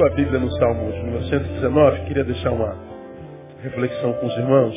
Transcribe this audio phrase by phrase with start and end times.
[0.00, 2.06] Tua Bíblia no Salmo de número 119.
[2.06, 2.74] Queria deixar uma
[3.60, 4.74] reflexão com os irmãos.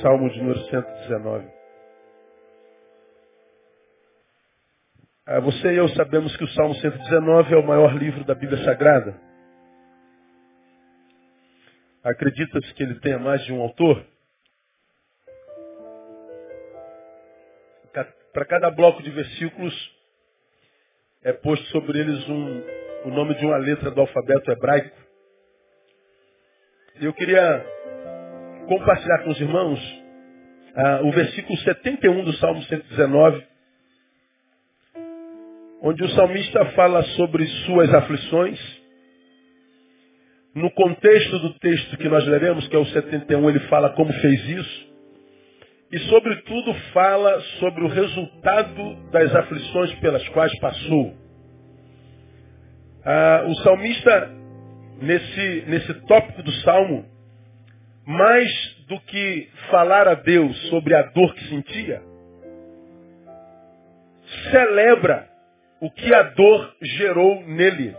[0.00, 1.46] Salmo de número 119.
[5.26, 8.64] Ah, você e eu sabemos que o Salmo 119 é o maior livro da Bíblia
[8.64, 9.14] Sagrada.
[12.02, 14.02] Acredita-se que ele tenha mais de um autor?
[18.32, 19.94] Para cada bloco de versículos
[21.24, 22.62] é posto sobre eles um,
[23.06, 24.94] o nome de uma letra do alfabeto hebraico.
[27.00, 27.64] Eu queria
[28.68, 29.80] compartilhar com os irmãos
[30.76, 33.42] ah, o versículo 71 do Salmo 119,
[35.80, 38.84] onde o salmista fala sobre suas aflições.
[40.54, 44.48] No contexto do texto que nós leremos, que é o 71, ele fala como fez
[44.50, 44.93] isso.
[45.94, 51.14] E, sobretudo, fala sobre o resultado das aflições pelas quais passou.
[53.04, 54.28] Ah, o salmista,
[55.00, 57.04] nesse, nesse tópico do salmo,
[58.04, 58.50] mais
[58.88, 62.02] do que falar a Deus sobre a dor que sentia,
[64.50, 65.28] celebra
[65.80, 67.94] o que a dor gerou nele.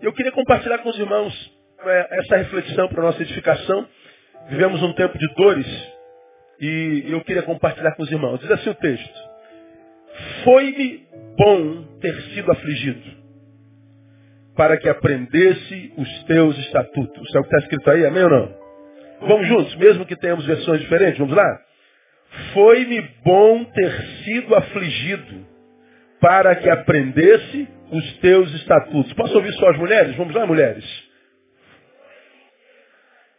[0.00, 3.86] Eu queria compartilhar com os irmãos é, essa reflexão para nossa edificação.
[4.48, 5.97] Vivemos um tempo de dores
[6.60, 8.40] e eu queria compartilhar com os irmãos.
[8.40, 9.28] Diz assim o texto.
[10.44, 13.18] Foi-me bom ter sido afligido,
[14.56, 17.34] para que aprendesse os teus estatutos.
[17.34, 18.58] É o que está escrito aí, amém ou não?
[19.20, 21.60] Vamos juntos, mesmo que tenhamos versões diferentes, vamos lá?
[22.52, 23.92] Foi-me bom ter
[24.24, 25.46] sido afligido,
[26.20, 29.12] para que aprendesse os teus estatutos.
[29.14, 30.16] Posso ouvir só as mulheres?
[30.16, 30.84] Vamos lá, mulheres?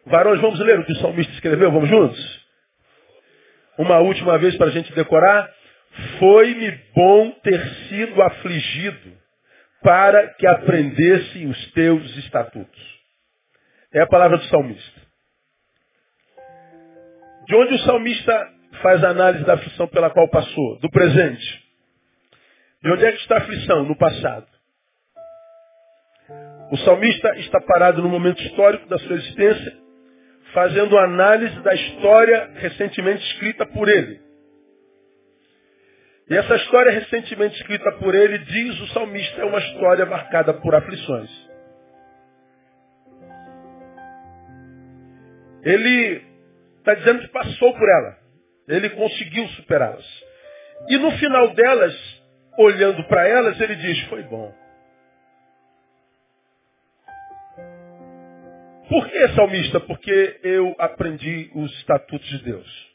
[0.05, 1.71] Varões, vamos ler o que o salmista escreveu?
[1.71, 2.38] Vamos juntos?
[3.79, 5.49] Uma última vez para a gente decorar.
[6.19, 9.17] Foi-me bom ter sido afligido
[9.81, 12.99] para que aprendesse os teus estatutos.
[13.93, 15.01] É a palavra do salmista.
[17.47, 18.49] De onde o salmista
[18.81, 20.79] faz a análise da aflição pela qual passou?
[20.79, 21.63] Do presente.
[22.83, 23.85] De onde é que está a aflição?
[23.85, 24.45] No passado.
[26.71, 29.88] O salmista está parado no momento histórico da sua existência
[30.53, 34.19] fazendo análise da história recentemente escrita por ele.
[36.29, 40.75] E essa história recentemente escrita por ele, diz o salmista, é uma história marcada por
[40.75, 41.29] aflições.
[45.63, 46.23] Ele
[46.77, 48.17] está dizendo que passou por ela.
[48.67, 50.05] Ele conseguiu superá-las.
[50.87, 52.21] E no final delas,
[52.57, 54.53] olhando para elas, ele diz, foi bom.
[58.89, 59.79] Por que, salmista?
[59.81, 62.89] Porque eu aprendi os estatutos de Deus.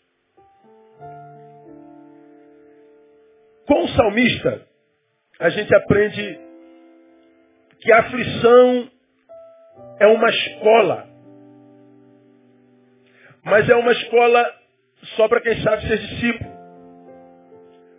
[3.65, 4.67] Com o salmista,
[5.39, 6.41] a gente aprende
[7.81, 8.91] que a aflição
[10.01, 11.09] é uma escola.
[13.45, 14.53] Mas é uma escola
[15.17, 16.51] só para quem sabe ser discípulo.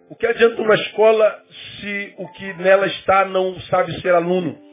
[0.09, 1.43] O que adianta uma escola
[1.79, 4.64] se o que nela está não sabe ser aluno?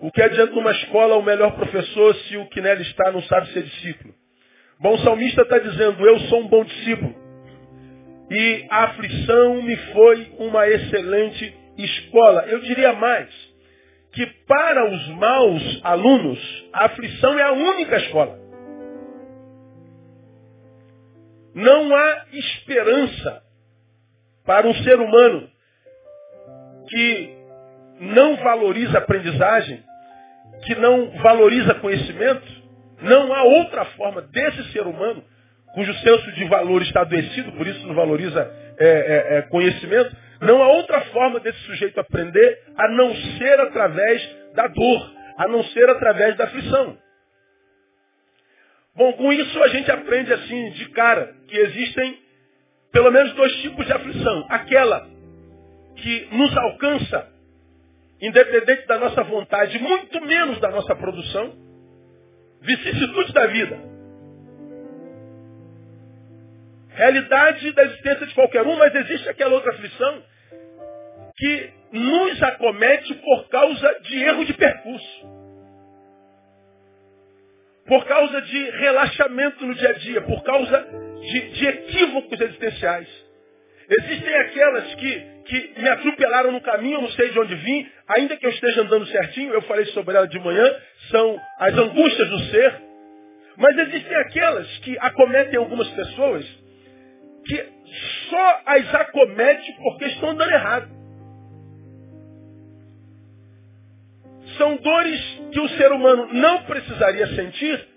[0.00, 3.52] O que adianta uma escola o melhor professor se o que nela está não sabe
[3.52, 4.14] ser discípulo?
[4.80, 7.14] Bom, o salmista está dizendo, eu sou um bom discípulo.
[8.30, 12.46] E a aflição me foi uma excelente escola.
[12.46, 13.28] Eu diria mais,
[14.12, 18.38] que para os maus alunos, a aflição é a única escola.
[21.54, 23.42] Não há esperança
[24.46, 25.50] para um ser humano
[26.88, 27.36] que
[28.00, 29.89] não valoriza a aprendizagem
[30.64, 32.60] que não valoriza conhecimento,
[33.02, 35.24] não há outra forma desse ser humano,
[35.74, 38.40] cujo senso de valor está adoecido, por isso não valoriza
[38.78, 44.36] é, é, é, conhecimento, não há outra forma desse sujeito aprender a não ser através
[44.54, 46.98] da dor, a não ser através da aflição.
[48.94, 52.18] Bom, com isso a gente aprende assim de cara que existem
[52.92, 54.46] pelo menos dois tipos de aflição.
[54.48, 55.06] Aquela
[55.96, 57.28] que nos alcança
[58.20, 61.54] independente da nossa vontade, muito menos da nossa produção,
[62.60, 63.78] vicissitudes da vida.
[66.90, 70.22] Realidade da existência de qualquer um, mas existe aquela outra aflição
[71.36, 75.40] que nos acomete por causa de erro de percurso.
[77.86, 80.86] Por causa de relaxamento no dia a dia, por causa
[81.20, 83.08] de, de equívocos existenciais.
[83.88, 88.46] Existem aquelas que, que me atropelaram no caminho, não sei de onde vim, ainda que
[88.46, 90.64] eu esteja andando certinho, eu falei sobre ela de manhã,
[91.10, 92.80] são as angústias do ser.
[93.56, 96.46] Mas existem aquelas que acometem algumas pessoas
[97.46, 97.66] que
[98.30, 100.88] só as acomete porque estão andando errado.
[104.56, 105.20] São dores
[105.52, 107.88] que o ser humano não precisaria sentir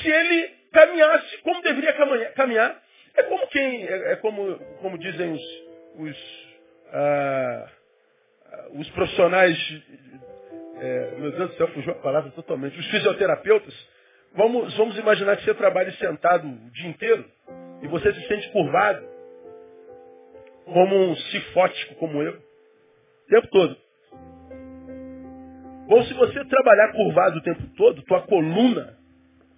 [0.00, 1.92] se ele caminhasse como deveria
[2.34, 2.80] caminhar.
[3.16, 5.65] É como quem, é, é como, como dizem os,
[5.98, 6.16] os,
[6.92, 7.70] ah,
[8.74, 9.82] os profissionais,
[10.78, 13.74] é, meu Deus do céu, fugiu a palavra totalmente, os fisioterapeutas.
[14.34, 17.24] Vamos, vamos imaginar que você trabalha sentado o dia inteiro
[17.82, 19.06] e você se sente curvado,
[20.64, 23.76] como um cifótico como eu, o tempo todo.
[25.88, 28.96] Ou se você trabalhar curvado o tempo todo, tua coluna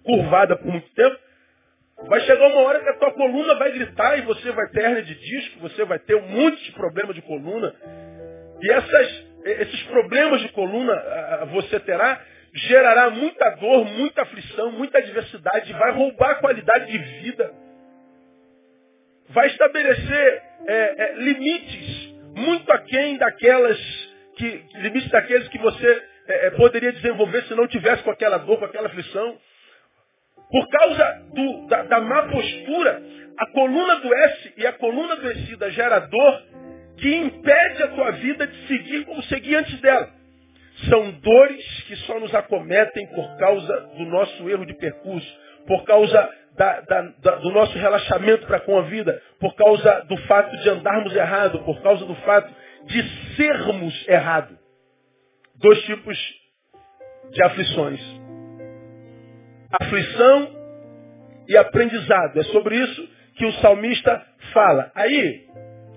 [0.03, 1.19] curvada por muito tempo,
[2.07, 5.03] vai chegar uma hora que a tua coluna vai gritar e você vai ter hernia
[5.03, 7.73] de disco, você vai ter um monte de problema de coluna.
[8.61, 10.93] E essas, esses problemas de coluna
[11.51, 12.21] você terá,
[12.53, 17.51] gerará muita dor, muita aflição, muita adversidade, vai roubar a qualidade de vida.
[19.29, 23.77] Vai estabelecer é, é, limites muito aquém daquelas
[24.35, 28.57] que, limites daqueles que você é, é, poderia desenvolver se não tivesse com aquela dor,
[28.57, 29.37] com aquela aflição.
[30.51, 33.01] Por causa do, da, da, má postura,
[33.37, 36.43] a coluna do S e a coluna descida gera dor
[36.97, 40.09] que impede a tua vida de seguir como seguia antes dela.
[40.89, 46.29] São dores que só nos acometem por causa do nosso erro de percurso, por causa
[46.57, 50.69] da, da, da, do nosso relaxamento para com a vida, por causa do fato de
[50.69, 52.51] andarmos errado, por causa do fato
[52.85, 54.57] de sermos errado.
[55.55, 56.17] Dois tipos
[57.31, 58.28] de aflições.
[59.81, 60.55] Aflição
[61.47, 62.39] e aprendizado.
[62.39, 64.91] É sobre isso que o salmista fala.
[64.95, 65.47] Aí,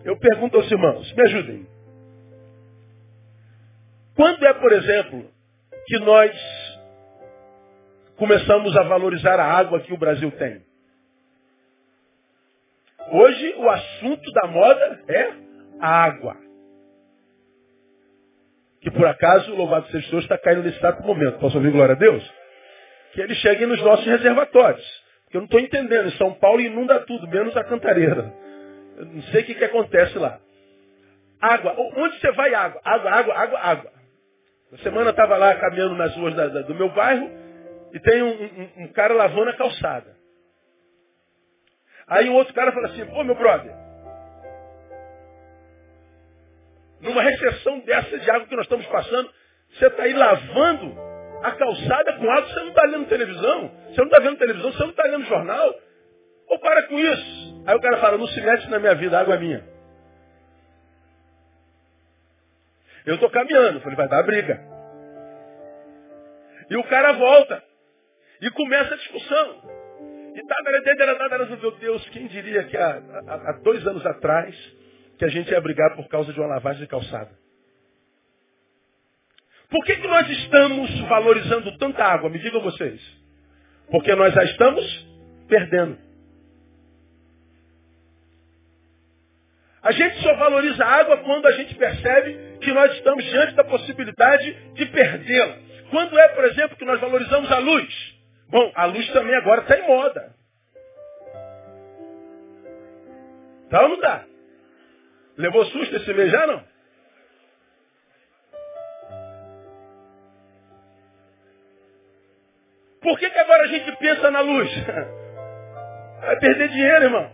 [0.04, 1.66] eu pergunto aos irmãos, me ajudem.
[4.14, 5.30] Quando é, por exemplo,
[5.86, 6.32] que nós
[8.16, 10.62] começamos a valorizar a água que o Brasil tem?
[13.10, 15.32] Hoje o assunto da moda é
[15.80, 16.36] a água.
[18.80, 21.38] Que por acaso, louvado seja Deus, está caindo nesse exato momento.
[21.38, 22.41] Posso ouvir glória a Deus?
[23.12, 25.02] Que ele chegue nos nossos reservatórios.
[25.24, 26.10] Porque eu não estou entendendo.
[26.12, 28.32] São Paulo inunda tudo, menos a cantareira.
[28.96, 30.38] Eu não sei o que, que acontece lá.
[31.40, 31.74] Água.
[31.96, 32.80] Onde você vai, água?
[32.84, 33.92] Água, água, água, água.
[34.70, 37.30] Na semana eu estava lá caminhando nas ruas da, da, do meu bairro
[37.92, 40.16] e tem um, um, um, cara lavando a calçada.
[42.06, 43.72] Aí um outro cara fala assim, pô meu brother,
[47.00, 49.30] numa recessão dessa de água que nós estamos passando,
[49.74, 51.11] você está aí lavando
[51.42, 54.82] a calçada com água, você não está lendo televisão, você não está vendo televisão, você
[54.82, 55.74] não está lendo jornal.
[56.48, 57.62] Ou para com isso.
[57.66, 59.64] Aí o cara fala, não se mete na minha vida, a água é minha.
[63.04, 64.60] Eu estou caminhando, falei, vai dar briga.
[66.70, 67.62] E o cara volta.
[68.40, 69.62] E começa a discussão.
[70.34, 74.54] E tá, meu Deus, quem diria que há, há, há dois anos atrás
[75.18, 77.41] que a gente ia brigar por causa de uma lavagem de calçada?
[79.72, 82.28] Por que, que nós estamos valorizando tanta água?
[82.28, 83.00] Me digam vocês.
[83.90, 85.08] Porque nós já estamos
[85.48, 85.98] perdendo.
[89.82, 93.64] A gente só valoriza a água quando a gente percebe que nós estamos diante da
[93.64, 95.56] possibilidade de perdê-la.
[95.90, 98.14] Quando é, por exemplo, que nós valorizamos a luz?
[98.50, 100.34] Bom, a luz também agora está em moda.
[103.70, 104.26] Tá ou não dá?
[105.38, 106.71] Levou susto esse mês já, não?
[113.02, 114.70] Por que, que agora a gente pensa na luz?
[116.20, 117.30] Vai perder dinheiro, irmão.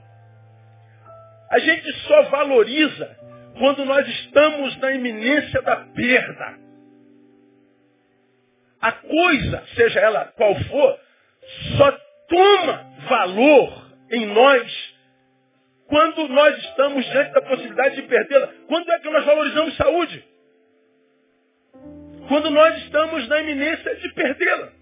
[1.51, 3.17] A gente só valoriza
[3.59, 6.59] quando nós estamos na iminência da perda.
[8.81, 11.01] A coisa, seja ela qual for,
[11.77, 11.99] só
[12.29, 14.95] toma valor em nós
[15.89, 18.49] quando nós estamos diante da possibilidade de perdê-la.
[18.69, 20.25] Quando é que nós valorizamos saúde?
[22.29, 24.78] Quando nós estamos na iminência de perdê-la.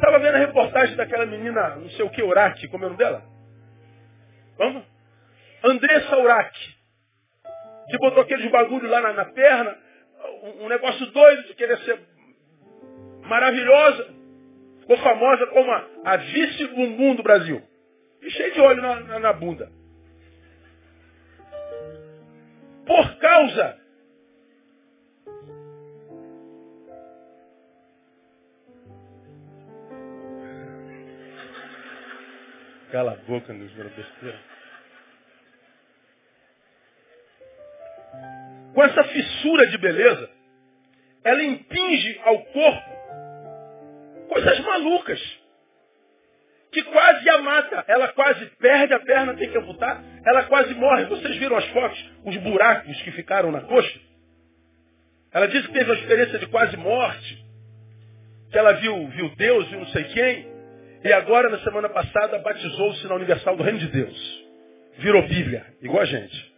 [0.00, 2.98] Estava vendo a reportagem daquela menina, não sei o que, Uraki, como é o nome
[2.98, 3.22] dela?
[4.56, 4.82] Vamos?
[5.62, 6.74] Andressa Uraki.
[7.90, 9.76] Que botou aqueles bagulho lá na, na perna,
[10.42, 12.00] um, um, negócio doido de querer ser
[13.26, 14.08] maravilhosa.
[14.80, 17.62] Ficou famosa como a, a vice-bumbum do Brasil.
[18.22, 19.70] E cheio de olho na, na, na bunda.
[22.86, 23.78] Por causa
[32.90, 34.38] Cala a boca, nos besteira.
[38.74, 40.30] Com essa fissura de beleza,
[41.24, 42.90] ela impinge ao corpo
[44.28, 45.40] coisas malucas.
[46.72, 47.84] Que quase a mata.
[47.88, 50.02] Ela quase perde a perna, tem que amputar.
[50.24, 51.04] Ela quase morre.
[51.06, 52.10] Vocês viram as fotos?
[52.24, 54.00] Os buracos que ficaram na coxa?
[55.32, 57.44] Ela disse que teve uma experiência de quase morte,
[58.50, 60.49] que ela viu, viu Deus, viu não sei quem,
[61.02, 64.44] e agora, na semana passada, batizou-se na Universal do Reino de Deus.
[64.98, 66.50] Virou Bíblia, igual a gente.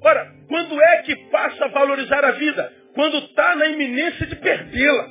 [0.00, 2.72] Ora, quando é que passa a valorizar a vida?
[2.94, 5.08] Quando está na iminência de perdê-la.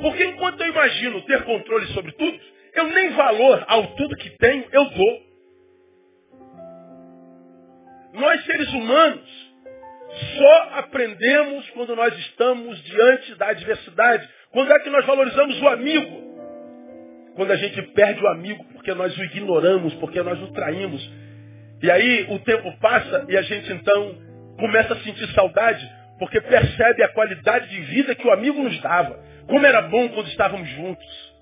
[0.00, 2.40] Porque enquanto eu imagino ter controle sobre tudo,
[2.74, 5.22] eu nem valor ao tudo que tenho, eu dou.
[8.14, 9.43] Nós seres humanos
[10.36, 14.28] só aprendemos quando nós estamos diante da adversidade.
[14.50, 16.24] Quando é que nós valorizamos o amigo?
[17.34, 21.02] Quando a gente perde o amigo porque nós o ignoramos, porque nós o traímos.
[21.82, 24.16] E aí o tempo passa e a gente então
[24.58, 25.84] começa a sentir saudade
[26.18, 29.18] porque percebe a qualidade de vida que o amigo nos dava.
[29.48, 31.34] Como era bom quando estávamos juntos.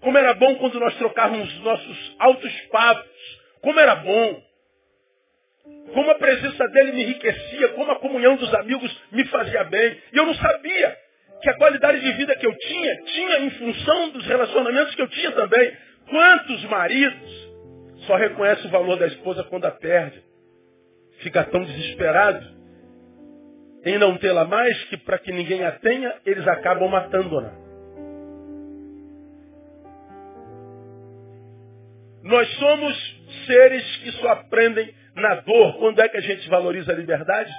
[0.00, 3.10] Como era bom quando nós trocávamos nossos altos papos.
[3.62, 4.42] Como era bom.
[5.92, 9.98] Como a presença dele me enriquecia, como a comunhão dos amigos me fazia bem.
[10.12, 10.96] E eu não sabia
[11.40, 15.08] que a qualidade de vida que eu tinha, tinha em função dos relacionamentos que eu
[15.08, 15.76] tinha também.
[16.08, 17.50] Quantos maridos
[18.06, 20.22] só reconhecem o valor da esposa quando a perde?
[21.20, 22.54] Fica tão desesperado
[23.84, 27.52] em não tê-la mais que para que ninguém a tenha, eles acabam matando-a.
[32.22, 35.78] Nós somos seres que só aprendem na dor.
[35.78, 37.52] Quando é que a gente valoriza a liberdade?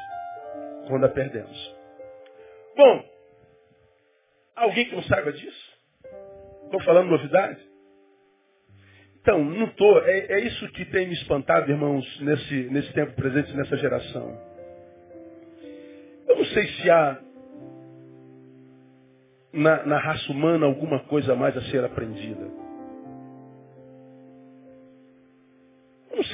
[0.87, 1.75] Quando a perdemos.
[2.75, 3.05] Bom,
[4.55, 5.75] alguém que não saiba disso?
[6.65, 7.59] Estou falando novidade?
[9.21, 10.03] Então, não estou.
[10.05, 14.39] É, é, isso que tem me espantado, irmãos, nesse, nesse tempo presente, nessa geração.
[16.27, 17.19] Eu não sei se há
[19.53, 22.64] na, na raça humana alguma coisa mais a ser aprendida.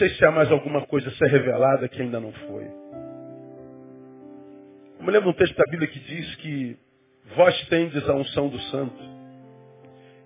[0.01, 2.63] Sei se há mais alguma coisa a ser revelada que ainda não foi.
[4.97, 6.75] Eu me lembro um texto da Bíblia que diz que
[7.35, 8.99] vós tendes a unção do santo.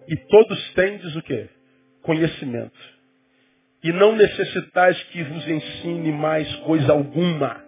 [0.08, 1.50] E todos tendes o quê?
[2.04, 2.96] Conhecimento.
[3.84, 7.62] E não necessitais que vos ensine mais coisa alguma.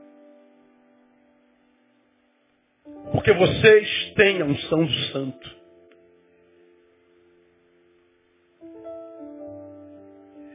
[3.11, 5.57] Porque vocês têm a unção do santo.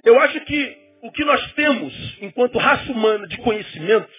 [0.02, 4.11] Eu acho que o que nós temos enquanto raça humana de conhecimento,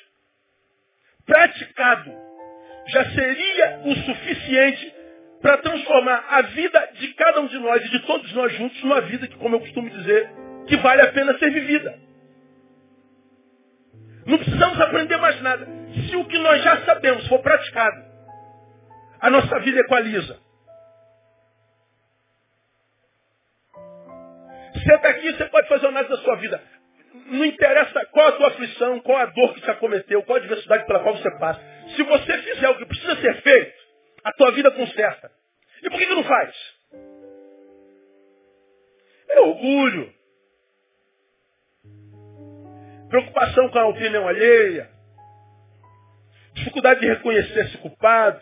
[1.26, 2.12] praticado,
[2.88, 4.94] já seria o suficiente
[5.42, 9.02] para transformar a vida de cada um de nós e de todos nós juntos numa
[9.02, 10.30] vida que, como eu costumo dizer,
[10.68, 11.98] que vale a pena ser vivida.
[14.26, 15.68] Não precisamos aprender mais nada.
[16.10, 17.98] Se o que nós já sabemos for praticado,
[19.22, 20.38] a nossa vida equaliza.
[24.84, 26.62] Você está aqui, você pode fazer nada da sua vida.
[27.28, 30.86] Não interessa qual a tua aflição, qual a dor que te acometeu, qual a adversidade
[30.86, 31.62] pela qual você passa.
[31.96, 33.74] Se você fizer o que precisa ser feito,
[34.24, 35.32] a tua vida conserta.
[35.82, 36.56] E por que, que não faz?
[39.30, 40.14] É orgulho.
[43.10, 44.90] Preocupação com a opinião alheia.
[46.54, 48.42] Dificuldade de reconhecer-se culpado.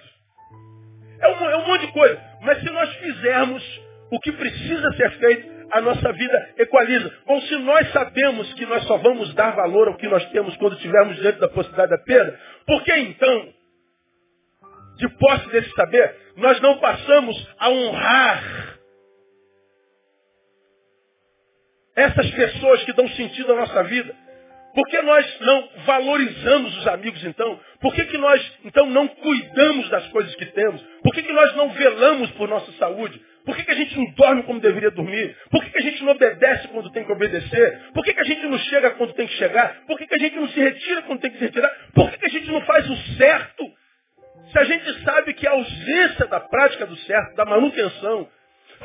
[1.19, 2.19] É um, é um monte de coisa.
[2.41, 3.81] Mas se nós fizermos
[4.12, 7.12] o que precisa ser feito, a nossa vida equaliza.
[7.25, 10.75] Bom, se nós sabemos que nós só vamos dar valor ao que nós temos quando
[10.75, 13.54] estivermos diante da possibilidade da perda, por que então,
[14.98, 18.80] de posse desse saber, nós não passamos a honrar
[21.96, 24.16] essas pessoas que dão sentido à nossa vida?
[24.74, 27.60] Por que nós não valorizamos os amigos então?
[27.82, 30.82] Por que, que nós então não cuidamos das coisas que temos?
[31.04, 33.22] Por que, que nós não velamos por nossa saúde?
[33.45, 35.36] Por que, que a gente não dorme como deveria dormir?
[35.50, 37.79] Por que, que a gente não obedece quando tem que obedecer?
[37.93, 39.81] Por que, que a gente não chega quando tem que chegar?
[39.88, 41.71] Por que, que a gente não se retira quando tem que se retirar?
[41.93, 43.63] Por que, que a gente não faz o certo?
[44.51, 48.27] Se a gente sabe que a ausência da prática do certo, da manutenção,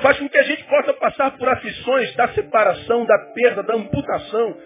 [0.00, 4.56] faz com que a gente possa passar por aflições da separação, da perda, da amputação,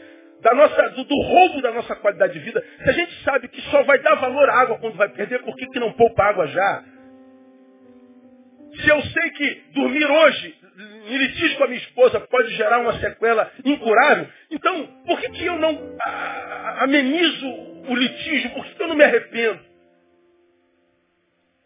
[0.43, 2.65] da nossa, do, do, roubo da nossa qualidade de vida.
[2.83, 5.55] Se a gente sabe que só vai dar valor à água quando vai perder, por
[5.57, 6.85] que, que não poupa água já?
[8.81, 10.55] Se eu sei que dormir hoje
[11.07, 15.45] em litígio com a minha esposa pode gerar uma sequela incurável, então por que, que
[15.45, 15.97] eu não
[16.79, 17.47] amenizo
[17.89, 18.51] o litígio?
[18.51, 19.61] Por que, que eu não me arrependo?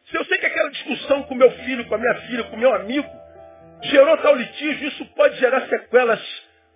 [0.06, 2.75] Se eu sei que aquela discussão com meu filho, com a minha filha, com meu
[2.75, 3.09] amigo,
[3.83, 6.21] gerou tal litígio, isso pode gerar sequelas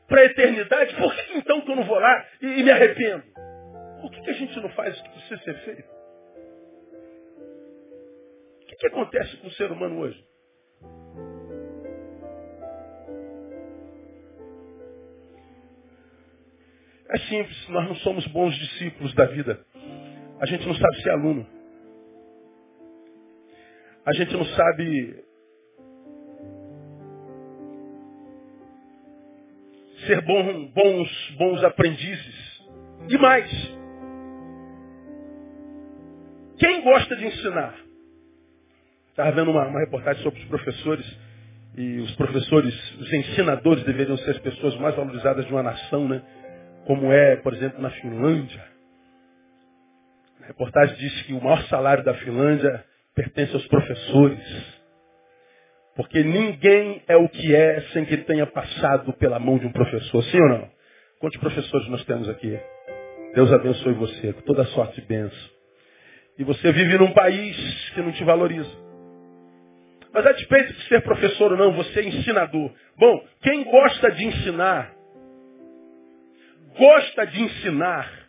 [0.06, 3.22] para a eternidade, por que então que eu não vou lá e, e me arrependo?
[4.00, 5.98] Por que, que a gente não faz o que precisa ser feito?
[8.78, 10.24] que acontece com o ser humano hoje?
[17.10, 19.64] É simples, nós não somos bons discípulos da vida.
[20.40, 21.46] A gente não sabe ser aluno.
[24.04, 25.24] A gente não sabe
[30.06, 32.62] ser bom, bons, bons aprendizes.
[33.08, 33.50] E mais,
[36.58, 37.74] quem gosta de ensinar?
[39.10, 41.18] Estava vendo uma, uma reportagem sobre os professores
[41.76, 46.22] e os professores, os ensinadores deveriam ser as pessoas mais valorizadas de uma nação, né?
[46.88, 48.64] Como é, por exemplo, na Finlândia.
[50.42, 52.82] A reportagem diz que o maior salário da Finlândia
[53.14, 54.80] pertence aos professores.
[55.94, 60.24] Porque ninguém é o que é sem que tenha passado pela mão de um professor,
[60.24, 60.70] sim ou não?
[61.20, 62.58] Quantos professores nós temos aqui?
[63.34, 65.50] Deus abençoe você com toda sorte e bênção.
[66.38, 68.70] E você vive num país que não te valoriza.
[70.14, 72.72] Mas a despeito de ser professor ou não, você é ensinador.
[72.96, 74.96] Bom, quem gosta de ensinar,
[76.76, 78.28] gosta de ensinar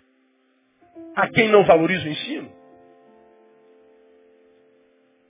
[1.15, 2.59] a quem não valoriza o ensino?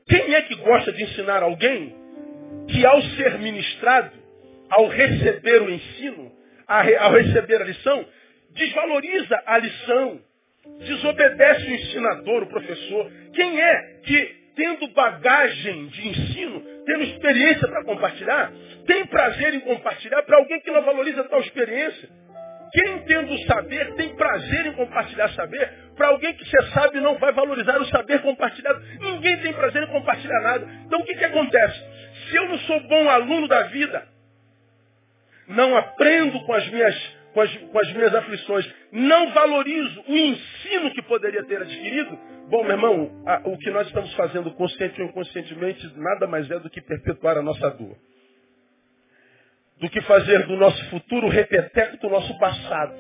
[0.08, 1.96] Quem é que gosta de ensinar alguém
[2.68, 4.12] que ao ser ministrado,
[4.70, 6.32] ao receber o ensino,
[6.68, 8.06] ao receber a lição,
[8.52, 10.20] desvaloriza a lição,
[10.80, 13.12] desobedece o ensinador, o professor.
[13.34, 18.52] Quem é que, tendo bagagem de ensino, tendo experiência para compartilhar,
[18.86, 22.10] tem prazer em compartilhar para alguém que não valoriza tal experiência?
[22.72, 27.32] Quem tendo saber tem prazer em compartilhar saber para alguém que você sabe não vai
[27.32, 28.82] valorizar o saber compartilhado.
[29.00, 30.68] Ninguém tem prazer em compartilhar nada.
[30.86, 31.84] Então o que, que acontece?
[32.30, 34.08] Se eu não sou bom aluno da vida,
[35.48, 40.92] não aprendo com as minhas, com as, com as minhas aflições, não valorizo o ensino
[40.94, 42.18] que poderia ter adquirido,
[42.50, 46.60] bom, meu irmão, a, o que nós estamos fazendo consciente ou inconscientemente nada mais é
[46.60, 47.98] do que perpetuar a nossa dor.
[49.80, 52.94] Do que fazer do nosso futuro o repeteco do nosso passado.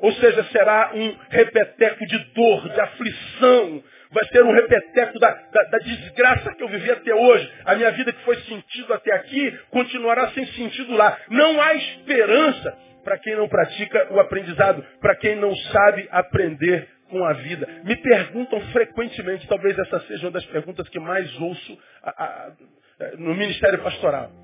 [0.00, 3.82] Ou seja, será um repeteco de dor, de aflição,
[4.14, 7.52] vai ser um repeteco da, da, da, desgraça que eu vivi até hoje.
[7.64, 11.18] A minha vida que foi sentido até aqui continuará sem sentido lá.
[11.28, 17.24] Não há esperança para quem não pratica o aprendizado, para quem não sabe aprender com
[17.24, 17.68] a vida.
[17.84, 22.52] Me perguntam frequentemente, talvez essa seja uma das perguntas que mais ouço a, a,
[23.18, 24.43] no ministério pastoral.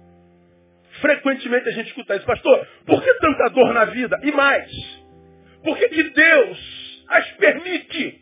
[1.00, 4.18] Frequentemente a gente escuta isso, pastor, por que tanta dor na vida?
[4.22, 4.70] E mais,
[5.64, 8.20] por que, que Deus as permite?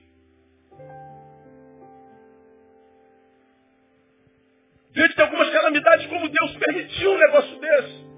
[4.92, 8.08] Diante de algumas calamidades, como Deus permitiu um negócio desse.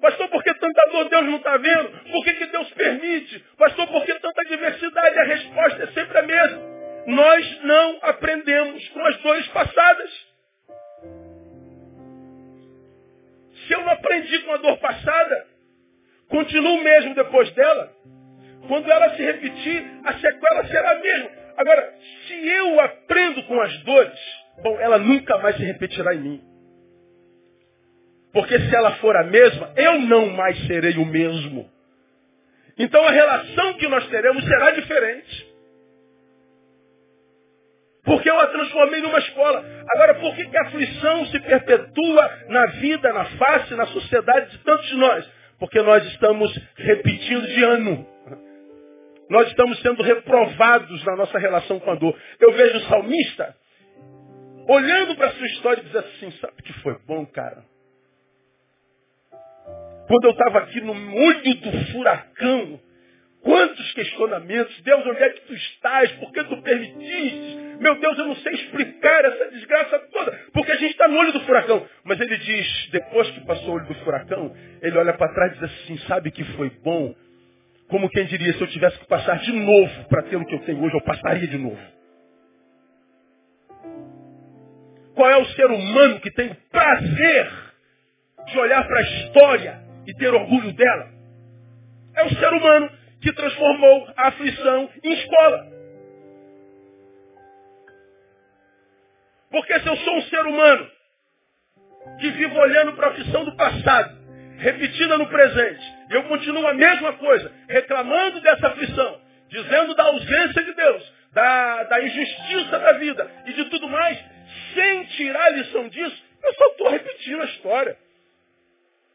[0.00, 1.90] Pastor, por que tanta dor Deus não está vendo?
[2.10, 3.38] Por que, que Deus permite?
[3.58, 5.18] Pastor, por que tanta diversidade?
[5.18, 6.62] A resposta é sempre a mesma.
[7.06, 10.29] Nós não aprendemos com as dores passadas.
[13.70, 15.46] Se eu não aprendi com a dor passada,
[16.28, 17.92] continuo mesmo depois dela.
[18.66, 21.30] Quando ela se repetir, a sequela será a mesma.
[21.56, 21.94] Agora,
[22.26, 24.18] se eu aprendo com as dores,
[24.60, 26.42] Bom, ela nunca mais se repetirá em mim.
[28.32, 31.70] Porque se ela for a mesma, eu não mais serei o mesmo.
[32.76, 35.49] Então a relação que nós teremos será diferente.
[38.10, 39.64] Porque eu a transformei numa escola.
[39.94, 44.58] Agora, por que, que a aflição se perpetua na vida, na face, na sociedade de
[44.64, 45.32] tantos de nós?
[45.60, 48.04] Porque nós estamos repetindo de ano.
[49.30, 52.18] Nós estamos sendo reprovados na nossa relação com a dor.
[52.40, 53.54] Eu vejo o salmista
[54.68, 57.62] olhando para a sua história e diz assim, sabe que foi bom, cara?
[60.08, 62.80] Quando eu estava aqui no olho do furacão,
[63.42, 66.10] quantos questionamentos, Deus, onde é que tu estás?
[66.12, 67.58] Por que tu permitiste?
[67.80, 71.32] Meu Deus, eu não sei explicar essa desgraça toda, porque a gente está no olho
[71.32, 71.86] do furacão.
[72.04, 75.60] Mas ele diz, depois que passou o olho do furacão, ele olha para trás e
[75.60, 77.14] diz assim, sabe que foi bom?
[77.88, 80.60] Como quem diria, se eu tivesse que passar de novo para ter o que eu
[80.60, 81.80] tenho hoje, eu passaria de novo.
[85.14, 87.50] Qual é o ser humano que tem prazer
[88.46, 91.08] de olhar para a história e ter orgulho dela?
[92.14, 95.66] É o ser humano que transformou a aflição em escola.
[99.50, 100.90] Porque se eu sou um ser humano
[102.20, 104.18] que vivo olhando para a aflição do passado,
[104.58, 110.62] repetida no presente, e eu continuo a mesma coisa, reclamando dessa aflição, dizendo da ausência
[110.62, 114.18] de Deus, da, da injustiça da vida e de tudo mais,
[114.74, 117.96] sem tirar a lição disso, eu só estou repetindo a história.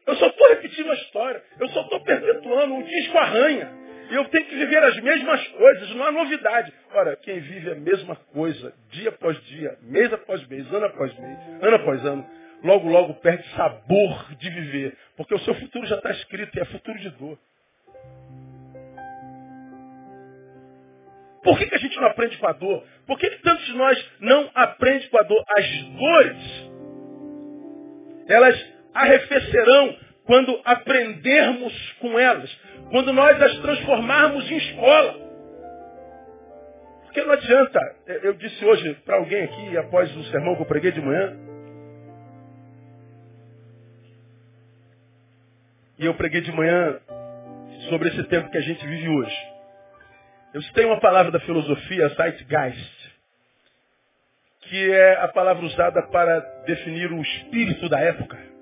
[0.06, 1.42] Eu só estou repetindo a história.
[1.58, 2.76] Eu só estou perpetuando.
[2.76, 3.85] O disco arranha.
[4.10, 6.72] E eu tenho que viver as mesmas coisas, não há novidade.
[6.92, 11.38] Ora, quem vive a mesma coisa, dia após dia, mês após mês, ano após mês,
[11.60, 12.26] ano após ano,
[12.62, 14.96] logo, logo perde sabor de viver.
[15.16, 17.38] Porque o seu futuro já está escrito e é futuro de dor.
[21.42, 22.84] Por que, que a gente não aprende com a dor?
[23.06, 25.44] Por que, que tantos de nós não aprendem com a dor?
[25.48, 26.70] As dores,
[28.28, 32.52] elas arrefecerão quando aprendermos com elas,
[32.90, 35.26] quando nós as transformarmos em escola.
[37.04, 37.80] Porque não adianta,
[38.22, 41.36] eu disse hoje para alguém aqui, após o sermão que eu preguei de manhã,
[45.98, 47.00] e eu preguei de manhã
[47.88, 49.36] sobre esse tempo que a gente vive hoje.
[50.52, 53.14] Eu citei uma palavra da filosofia, Zeitgeist,
[54.62, 58.55] que é a palavra usada para definir o espírito da época,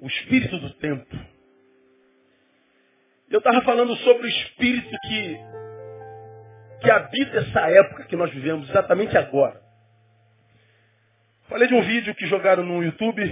[0.00, 1.16] o espírito do tempo.
[3.30, 5.38] Eu estava falando sobre o espírito que,
[6.80, 9.60] que habita essa época que nós vivemos, exatamente agora.
[11.48, 13.22] Falei de um vídeo que jogaram no YouTube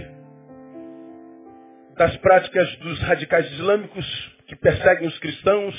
[1.96, 5.74] das práticas dos radicais islâmicos que perseguem os cristãos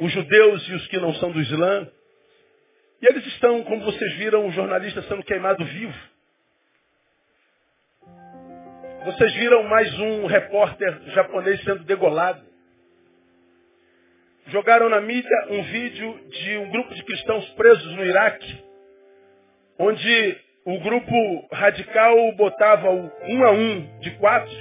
[0.00, 1.88] os judeus e os que não são do Islã.
[3.00, 6.13] E eles estão, como vocês viram, os jornalistas sendo queimados vivo.
[9.04, 12.42] Vocês viram mais um repórter japonês sendo degolado.
[14.46, 18.64] Jogaram na mídia um vídeo de um grupo de cristãos presos no Iraque,
[19.78, 24.56] onde o grupo radical botava o um a um de quatro,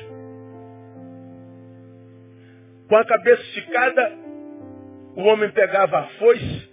[2.89, 4.11] com a cabeça esticada
[5.15, 6.69] o homem pegava a foice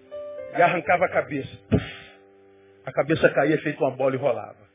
[0.57, 1.57] e arrancava a cabeça.
[2.85, 4.69] A cabeça caía feito uma bola e rolava.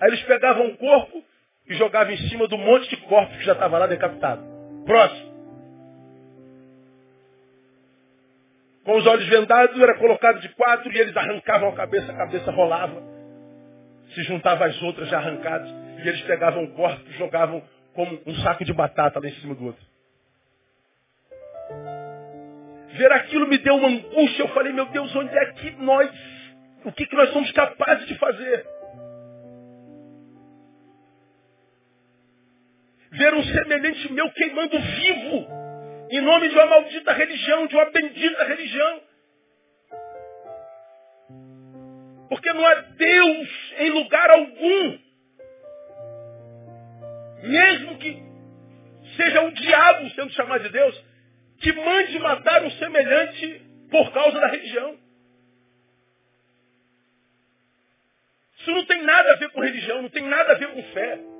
[0.00, 1.22] Aí eles pegavam o corpo
[1.68, 4.42] e jogavam em cima do monte de corpos que já estava lá decapitado.
[4.84, 5.36] Próximo.
[8.84, 12.52] Com os olhos vendados, era colocado de quatro e eles arrancavam a cabeça, a cabeça
[12.52, 13.02] rolava.
[14.14, 15.68] Se juntava às outras já arrancadas.
[15.98, 17.62] E eles pegavam o corpo e jogavam
[17.94, 19.84] como um saco de batata lá em cima do outro.
[22.92, 24.44] Ver aquilo me deu uma angústia.
[24.44, 26.10] Eu falei, meu Deus, onde é que nós,
[26.84, 28.75] o que, que nós somos capazes de fazer?
[33.16, 35.48] Ver um semelhante meu queimando vivo,
[36.10, 39.02] em nome de uma maldita religião, de uma bendita religião.
[42.28, 43.48] Porque não há Deus
[43.78, 44.98] em lugar algum.
[47.42, 48.22] Mesmo que
[49.16, 51.04] seja o diabo sendo chamado de Deus,
[51.60, 54.98] que mande matar um semelhante por causa da religião.
[58.58, 61.35] Isso não tem nada a ver com religião, não tem nada a ver com fé.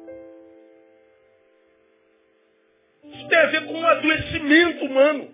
[3.27, 5.29] Isso tem a ver com um adoecimento humano,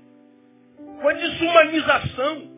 [1.01, 2.51] com a desumanização.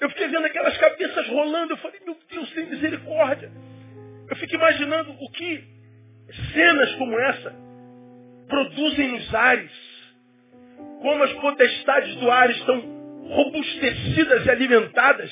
[0.00, 3.50] Eu fiquei vendo aquelas cabeças rolando, eu falei, meu Deus, tem misericórdia.
[4.30, 5.64] Eu fico imaginando o que
[6.52, 7.54] cenas como essa
[8.48, 9.72] produzem nos ares,
[11.02, 12.80] como as potestades do ar estão
[13.28, 15.30] robustecidas e alimentadas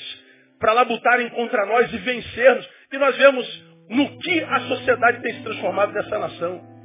[0.59, 2.69] para labutarem contra nós e vencermos.
[2.91, 6.76] E nós vemos no que a sociedade tem se transformado nessa nação.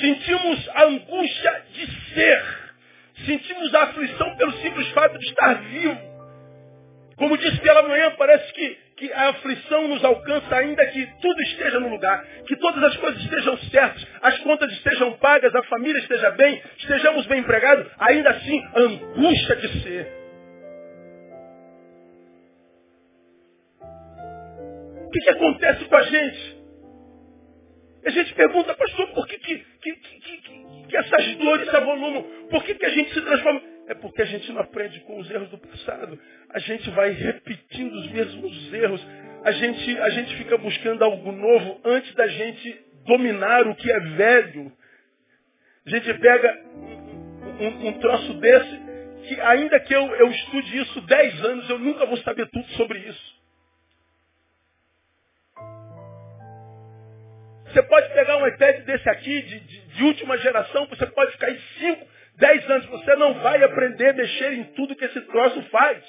[0.00, 2.44] Sentimos a angústia de ser.
[3.26, 5.98] Sentimos a aflição pelo simples fato de estar vivo.
[7.16, 11.78] Como disse pela manhã, parece que que a aflição nos alcança ainda que tudo esteja
[11.78, 16.32] no lugar, que todas as coisas estejam certas, as contas estejam pagas, a família esteja
[16.32, 20.18] bem, estejamos bem empregados, ainda assim, angústia de ser.
[25.06, 26.57] O que, que acontece com a gente?
[28.04, 32.22] A gente pergunta, pastor, por que, que, que, que, que essas dores se avolumam?
[32.50, 33.60] Por que, que a gente se transforma?
[33.88, 36.18] É porque a gente não aprende com os erros do passado.
[36.50, 39.06] A gente vai repetindo os mesmos erros.
[39.44, 44.00] A gente, a gente fica buscando algo novo antes da gente dominar o que é
[44.00, 44.72] velho.
[45.86, 46.64] A gente pega
[47.60, 48.88] um, um, troço desse
[49.26, 52.98] que ainda que eu, eu estude isso dez anos, eu nunca vou saber tudo sobre
[52.98, 53.27] isso.
[57.68, 61.50] Você pode pegar um iPad desse aqui, de, de, de última geração, você pode ficar
[61.50, 65.62] em cinco, dez anos, você não vai aprender a mexer em tudo que esse troço
[65.70, 66.02] faz.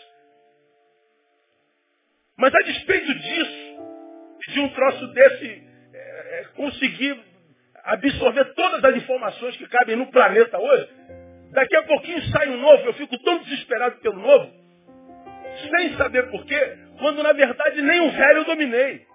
[2.38, 3.80] Mas a despeito disso,
[4.48, 7.20] de um troço desse é, é, conseguir
[7.84, 10.90] absorver todas as informações que cabem no planeta hoje,
[11.52, 14.54] daqui a pouquinho sai um novo, eu fico tão desesperado pelo novo,
[15.70, 19.09] sem saber porquê, quando na verdade nem o velho eu dominei.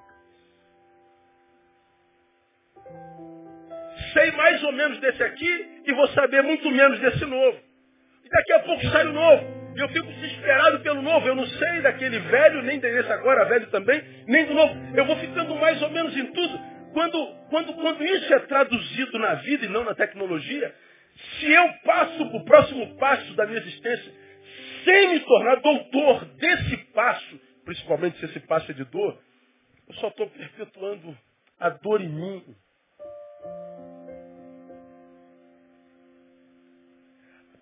[4.15, 7.59] Sei mais ou menos desse aqui e vou saber muito menos desse novo.
[8.31, 9.65] Daqui a pouco sai o novo.
[9.77, 11.29] E eu fico desesperado pelo novo.
[11.29, 14.75] Eu não sei daquele velho, nem desse agora velho também, nem do novo.
[14.97, 16.59] Eu vou ficando mais ou menos em tudo.
[16.95, 20.73] Quando, quando, quando isso é traduzido na vida e não na tecnologia,
[21.39, 24.13] Se eu passo para o próximo passo da minha existência
[24.85, 29.19] sem me tornar doutor desse passo, principalmente se esse passo é de dor,
[29.89, 31.17] eu só estou perpetuando
[31.59, 32.45] a dor em mim.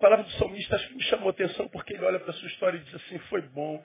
[0.03, 2.47] Palavra do salmista acho que me chamou a atenção porque ele olha para a sua
[2.49, 3.81] história e diz assim, foi bom.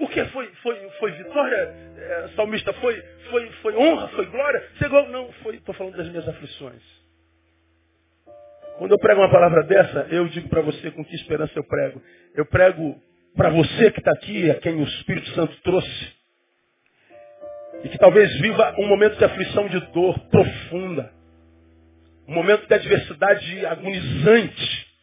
[0.00, 1.56] O que foi, foi, foi vitória,
[1.96, 2.72] é, salmista?
[2.72, 4.08] Foi, foi, foi honra?
[4.08, 4.68] Foi glória?
[4.78, 5.08] Chegou?
[5.08, 6.82] Não, foi, estou falando das minhas aflições.
[8.78, 12.02] Quando eu prego uma palavra dessa, eu digo para você com que esperança eu prego.
[12.34, 13.00] Eu prego
[13.36, 16.12] para você que está aqui, a quem o Espírito Santo trouxe.
[17.84, 21.12] E que talvez viva um momento de aflição de dor profunda.
[22.26, 24.93] Um momento de adversidade agonizante.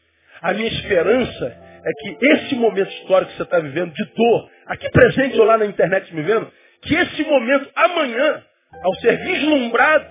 [0.42, 4.90] A minha esperança é que esse momento histórico que você está vivendo, de dor, aqui
[4.90, 6.52] presente ou lá na internet me vendo,
[6.82, 8.44] que esse momento amanhã,
[8.84, 10.06] ao ser vislumbrado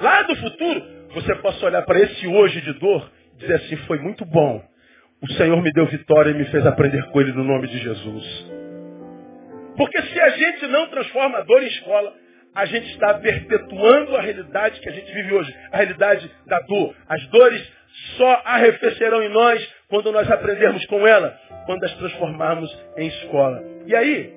[0.00, 0.82] lá do futuro,
[1.14, 4.62] você possa olhar para esse hoje de dor e dizer assim, foi muito bom.
[5.22, 8.46] O Senhor me deu vitória e me fez aprender com Ele no nome de Jesus.
[9.76, 12.14] Porque se a gente não transforma a dor em escola,
[12.54, 15.54] a gente está perpetuando a realidade que a gente vive hoje.
[15.72, 16.94] A realidade da dor.
[17.08, 17.72] As dores
[18.16, 21.30] só arrefecerão em nós quando nós aprendermos com ela,
[21.64, 23.62] quando as transformarmos em escola.
[23.86, 24.34] E aí,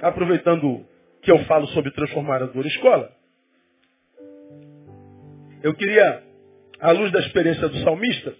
[0.00, 0.86] aproveitando
[1.22, 3.10] que eu falo sobre transformar a dor em escola,
[5.62, 6.22] eu queria,
[6.80, 8.34] à luz da experiência do salmista,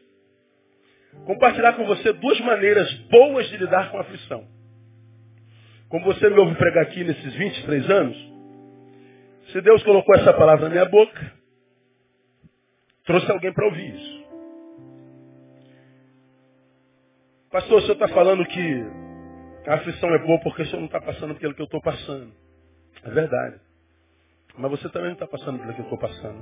[1.27, 4.47] compartilhar com você duas maneiras boas de lidar com a aflição.
[5.91, 8.31] Como você me ouve pregar aqui nesses 23 anos,
[9.53, 11.40] se Deus colocou essa palavra na minha boca,
[13.11, 14.25] trouxe alguém para ouvir isso.
[17.51, 18.85] Pastor, o senhor está falando que
[19.67, 22.33] a aflição é boa porque o senhor não está passando pelo que eu estou passando.
[23.03, 23.61] É verdade.
[24.57, 26.41] Mas você também não está passando pelo que eu estou passando.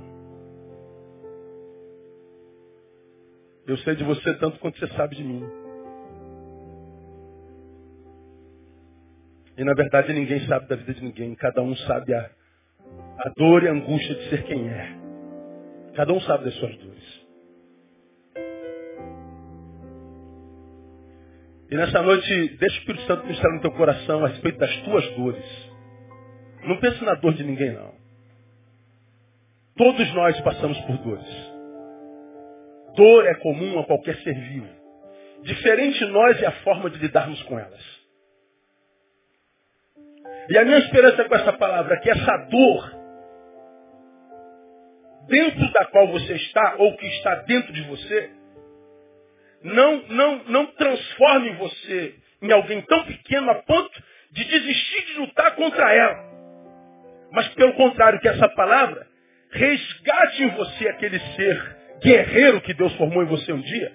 [3.65, 5.43] Eu sei de você tanto quanto você sabe de mim.
[9.57, 11.33] E na verdade ninguém sabe da vida de ninguém.
[11.33, 12.29] Cada um sabe a,
[13.17, 14.98] a dor e a angústia de ser quem é.
[15.99, 17.27] Cada um sabe das suas dores.
[21.69, 25.05] E nessa noite, deixa o Espírito Santo ministrar no teu coração a respeito das tuas
[25.17, 25.43] dores.
[26.63, 27.93] Não pense na dor de ninguém, não.
[29.75, 31.27] Todos nós passamos por dores.
[32.95, 34.69] Dor é comum a qualquer ser vivo.
[35.43, 37.83] Diferente nós é a forma de lidarmos com elas.
[40.49, 42.98] E a minha esperança com essa palavra é que essa dor,
[45.29, 48.29] dentro da qual você está, ou que está dentro de você,
[49.63, 55.55] não, não, não transforme você em alguém tão pequeno a ponto de desistir de lutar
[55.55, 56.29] contra ela.
[57.31, 59.07] Mas pelo contrário, que essa palavra
[59.51, 63.91] resgate em você aquele ser guerreiro que Deus formou em você um dia.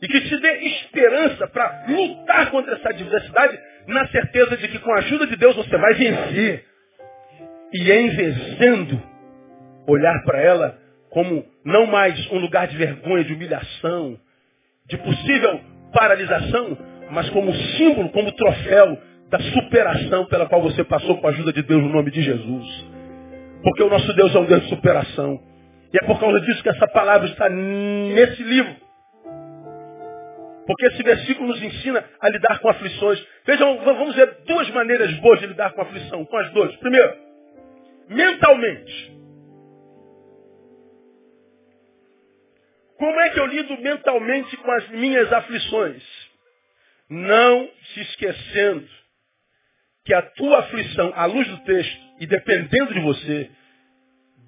[0.00, 4.92] E que te dê esperança para lutar contra essa adversidade, na certeza de que com
[4.92, 6.64] a ajuda de Deus você vai vencer.
[7.72, 9.02] E em vencendo,
[9.92, 10.78] olhar para ela
[11.10, 14.18] como não mais um lugar de vergonha, de humilhação,
[14.86, 15.60] de possível
[15.92, 16.78] paralisação,
[17.10, 18.98] mas como símbolo, como troféu
[19.30, 22.86] da superação pela qual você passou com a ajuda de Deus no nome de Jesus.
[23.62, 25.40] Porque o nosso Deus é um Deus de superação.
[25.92, 28.76] E é por causa disso que essa palavra está nesse livro.
[30.66, 33.26] Porque esse versículo nos ensina a lidar com aflições.
[33.46, 36.76] Vejam, vamos ver duas maneiras boas de lidar com aflição, com as dores.
[36.76, 37.14] Primeiro,
[38.10, 39.17] mentalmente.
[42.98, 46.02] Como é que eu lido mentalmente com as minhas aflições?
[47.08, 48.88] Não se esquecendo
[50.04, 53.50] que a tua aflição, à luz do texto, e dependendo de você,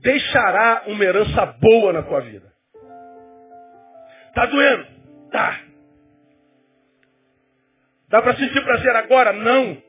[0.02, 2.52] deixará uma herança boa na tua vida.
[4.34, 4.86] Tá doendo?
[5.30, 5.60] Tá.
[8.08, 9.32] Dá para sentir prazer agora?
[9.32, 9.72] Não.
[9.72, 9.82] O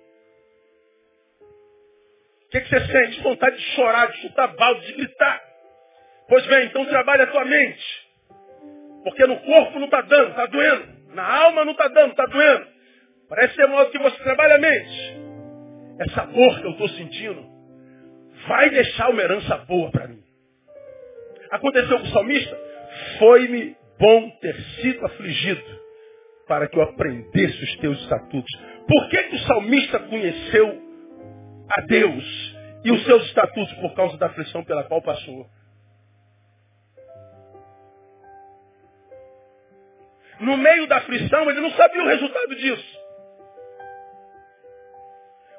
[2.52, 3.22] que, que você sente?
[3.22, 5.42] Vontade de chorar, de chutar balde, de gritar.
[6.28, 8.11] Pois bem, então trabalha a tua mente.
[9.04, 10.84] Porque no corpo não está dando, está doendo.
[11.14, 12.68] Na alma não está dando, está doendo.
[13.30, 15.22] Parece ser modo que você trabalha a mente.
[16.00, 17.46] Essa dor que eu estou sentindo
[18.48, 20.22] vai deixar uma herança boa para mim.
[21.52, 22.58] Aconteceu com o salmista?
[23.20, 25.82] Foi-me bom ter sido afligido
[26.48, 28.52] para que eu aprendesse os teus estatutos.
[28.88, 30.82] Por que, que o salmista conheceu
[31.78, 35.46] a Deus e os seus estatutos por causa da aflição pela qual passou?
[40.42, 43.00] No meio da aflição, ele não sabia o resultado disso.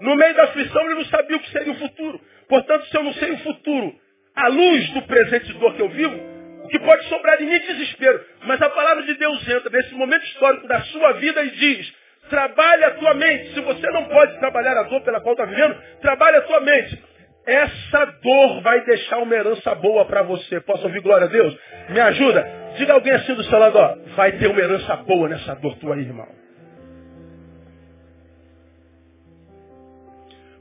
[0.01, 2.21] No meio da aflição, ele não sabia o que seria o futuro.
[2.49, 3.95] Portanto, se eu não sei o futuro,
[4.35, 6.17] à luz do presente de dor que eu vivo,
[6.65, 8.25] o que pode sobrar em mim é desespero.
[8.45, 11.95] Mas a palavra de Deus entra nesse momento histórico da sua vida e diz,
[12.29, 13.55] trabalhe a tua mente.
[13.55, 17.01] Se você não pode trabalhar a dor pela qual está vivendo, trabalhe a tua mente.
[17.47, 20.61] Essa dor vai deixar uma herança boa para você.
[20.61, 21.57] Posso ouvir glória a Deus?
[21.89, 22.62] Me ajuda.
[22.77, 25.95] Diga alguém assim do seu lado, ó, vai ter uma herança boa nessa dor tua
[25.95, 26.29] aí, irmão.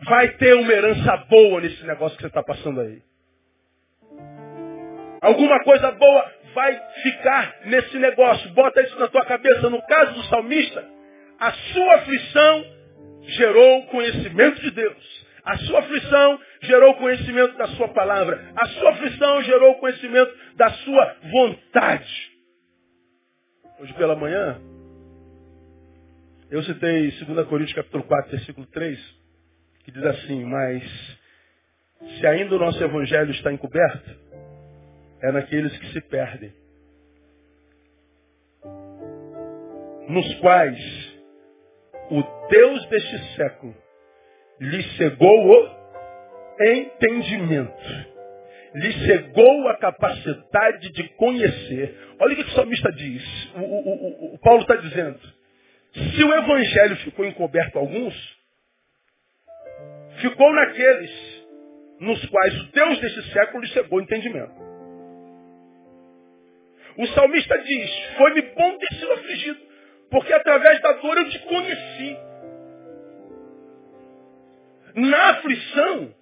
[0.03, 3.01] Vai ter uma herança boa nesse negócio que você está passando aí.
[5.21, 8.49] Alguma coisa boa vai ficar nesse negócio.
[8.51, 9.69] Bota isso na tua cabeça.
[9.69, 10.83] No caso do salmista,
[11.39, 12.65] a sua aflição
[13.23, 15.21] gerou conhecimento de Deus.
[15.43, 18.51] A sua aflição gerou conhecimento da sua palavra.
[18.55, 22.31] A sua aflição gerou conhecimento da sua vontade.
[23.79, 24.61] Hoje pela manhã,
[26.51, 28.99] eu citei 2 Coríntios capítulo 4, versículo 3,
[29.83, 30.83] que diz assim, mas
[32.19, 34.11] se ainda o nosso evangelho está encoberto,
[35.23, 36.53] é naqueles que se perdem.
[40.09, 40.79] Nos quais
[42.11, 43.75] o Deus deste século
[44.59, 45.69] lhe cegou o
[46.61, 48.10] entendimento.
[48.73, 51.97] Lhe cegou a capacidade de conhecer.
[52.19, 53.51] Olha o que o salmista diz.
[53.55, 55.19] O, o, o, o Paulo está dizendo.
[55.93, 58.37] Se o evangelho ficou encoberto a alguns,
[60.21, 61.41] ficou naqueles
[61.99, 64.53] nos quais o Deus deste século lhe cegou o entendimento.
[66.97, 69.59] O salmista diz, foi-me bom ter sido afligido,
[70.09, 72.17] porque através da dor eu te conheci.
[74.95, 76.13] Na aflição,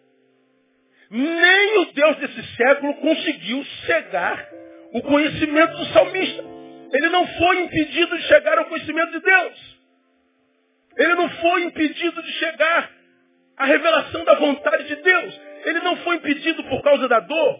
[1.09, 4.47] nem o Deus desse século conseguiu cegar
[4.93, 6.43] o conhecimento do salmista.
[6.91, 9.79] Ele não foi impedido de chegar ao conhecimento de Deus.
[10.97, 12.91] Ele não foi impedido de chegar
[13.57, 15.41] à revelação da vontade de Deus.
[15.65, 17.59] Ele não foi impedido por causa da dor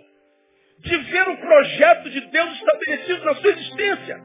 [0.80, 4.22] de ver o projeto de Deus estabelecido na sua existência.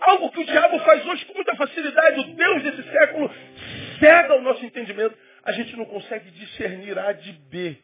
[0.00, 2.20] Algo que o diabo faz hoje com muita facilidade.
[2.20, 3.30] O Deus desse século
[3.98, 5.16] cega o nosso entendimento.
[5.46, 7.76] A gente não consegue discernir A de B.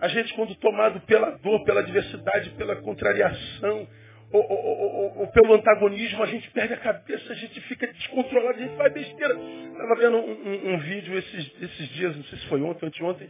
[0.00, 3.88] A gente, quando tomado pela dor, pela adversidade, pela contrariação,
[4.30, 8.58] ou, ou, ou, ou, pelo antagonismo, a gente perde a cabeça, a gente fica descontrolado,
[8.58, 9.34] a gente faz besteira.
[9.34, 13.28] Estava vendo um, um, um, vídeo esses, esses dias, não sei se foi ontem, anteontem,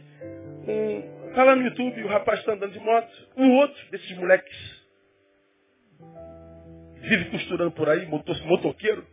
[0.67, 4.79] um, tá lá no YouTube, o rapaz está andando de moto, um outro desses moleques
[7.01, 9.05] vive costurando por aí, motor, motoqueiro.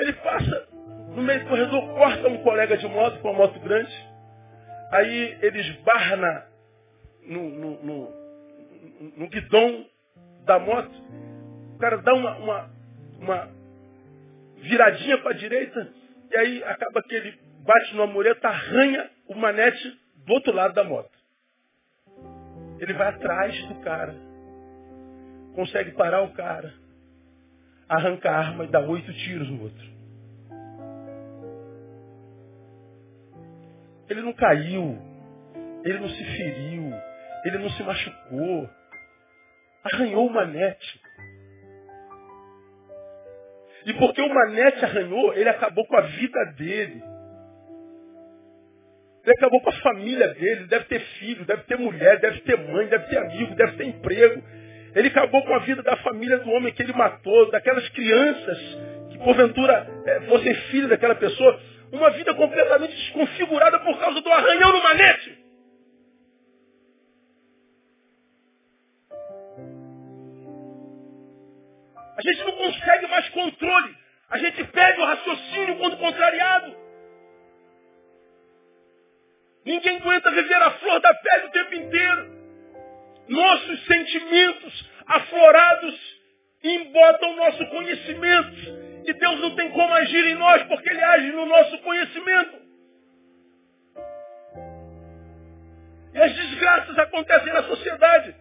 [0.00, 0.68] Ele passa
[1.14, 3.92] no meio do corredor, corta um colega de moto com uma moto grande,
[4.90, 6.46] aí ele esbarra na,
[7.26, 8.20] no, no, no
[9.16, 9.86] no guidão
[10.44, 10.90] da moto,
[11.74, 12.70] o cara dá uma, uma,
[13.18, 13.48] uma
[14.56, 15.92] viradinha para a direita,
[16.30, 20.84] e aí acaba que ele bate numa mureta, arranha o manete do outro lado da
[20.84, 21.10] moto.
[22.78, 24.14] Ele vai atrás do cara,
[25.54, 26.72] consegue parar o cara,
[27.90, 29.90] arranca a arma e dá oito tiros no outro.
[34.08, 34.96] Ele não caiu,
[35.84, 36.92] ele não se feriu,
[37.44, 38.70] ele não se machucou.
[39.82, 41.00] Arranhou o manete.
[43.86, 47.02] E porque o manete arranhou, ele acabou com a vida dele.
[49.24, 50.66] Ele acabou com a família dele.
[50.66, 54.42] Deve ter filho, deve ter mulher, deve ter mãe, deve ter amigo, deve ter emprego.
[54.94, 58.58] Ele acabou com a vida da família do homem que ele matou, daquelas crianças
[59.10, 61.60] que porventura é, fossem filhos daquela pessoa.
[61.92, 65.38] Uma vida completamente desconfigurada por causa do arranhão no manete.
[72.16, 73.96] A gente não consegue mais controle.
[74.28, 76.76] A gente perde o raciocínio quando contrariado.
[79.64, 82.39] Ninguém aguenta viver a flor da pele o tempo inteiro.
[83.30, 86.20] Nossos sentimentos aflorados
[86.64, 88.80] embotam nosso conhecimento.
[89.06, 92.60] E Deus não tem como agir em nós, porque Ele age no nosso conhecimento.
[96.12, 98.34] E as desgraças acontecem na sociedade.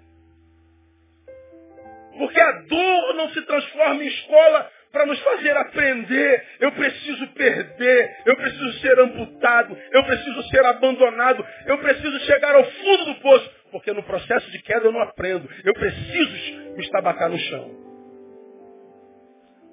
[2.17, 6.45] Porque a dor não se transforma em escola para nos fazer aprender.
[6.59, 12.65] Eu preciso perder, eu preciso ser amputado, eu preciso ser abandonado, eu preciso chegar ao
[12.65, 13.58] fundo do poço.
[13.71, 15.49] Porque no processo de queda eu não aprendo.
[15.63, 17.71] Eu preciso me estabacar no chão.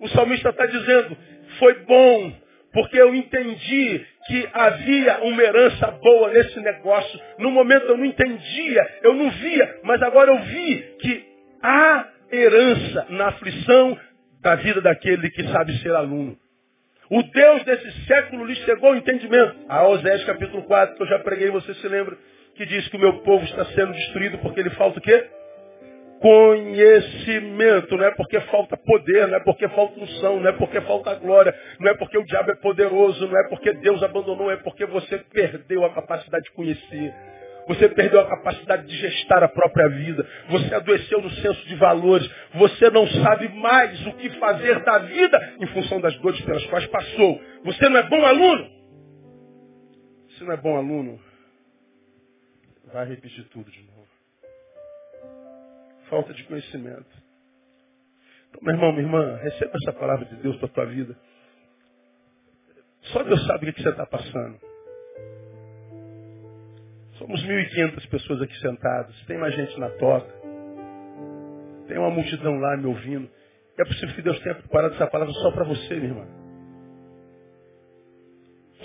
[0.01, 1.17] O salmista está dizendo,
[1.59, 2.33] foi bom,
[2.73, 7.21] porque eu entendi que havia uma herança boa nesse negócio.
[7.39, 11.25] No momento eu não entendia, eu não via, mas agora eu vi que
[11.63, 13.99] há herança na aflição
[14.43, 16.37] da vida daquele que sabe ser aluno.
[17.09, 19.57] O Deus desse século lhe chegou ao entendimento.
[19.69, 22.17] A Osés capítulo 4, que eu já preguei, você se lembra,
[22.57, 25.27] que diz que o meu povo está sendo destruído porque ele falta o quê?
[26.21, 27.97] Conhecimento.
[27.97, 31.55] Não é porque falta poder, não é porque falta unção, não é porque falta glória,
[31.79, 35.19] não é porque o diabo é poderoso, não é porque Deus abandonou, é porque você
[35.33, 37.15] perdeu a capacidade de conhecer.
[37.69, 40.27] Você perdeu a capacidade de gestar a própria vida.
[40.51, 42.31] Você adoeceu no senso de valores.
[42.55, 46.87] Você não sabe mais o que fazer da vida em função das dores pelas quais
[46.87, 47.41] passou.
[47.65, 48.71] Você não é bom aluno?
[50.39, 51.19] Se não é bom aluno,
[52.97, 54.09] vai repetir tudo de novo.
[56.09, 57.23] Falta de conhecimento.
[58.49, 61.15] Então, meu irmão, minha irmã, receba essa palavra de Deus para a tua vida.
[63.13, 64.59] Só Deus sabe o que você está passando.
[67.19, 69.15] Somos 1.500 pessoas aqui sentadas.
[69.27, 70.33] Tem mais gente na toca.
[71.89, 73.31] Tem uma multidão lá me ouvindo.
[73.79, 76.27] É possível que Deus tenha preparado essa palavra só para você, minha irmã.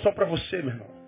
[0.02, 1.01] Só para você, meu irmão.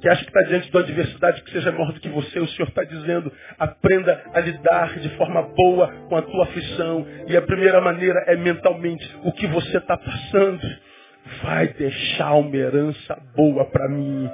[0.00, 2.48] Que acha que está diante de uma adversidade que seja maior do que você, o
[2.48, 7.06] Senhor está dizendo, aprenda a lidar de forma boa com a tua aflição.
[7.26, 10.60] E a primeira maneira é mentalmente o que você está passando.
[11.42, 14.28] Vai deixar uma herança boa para mim.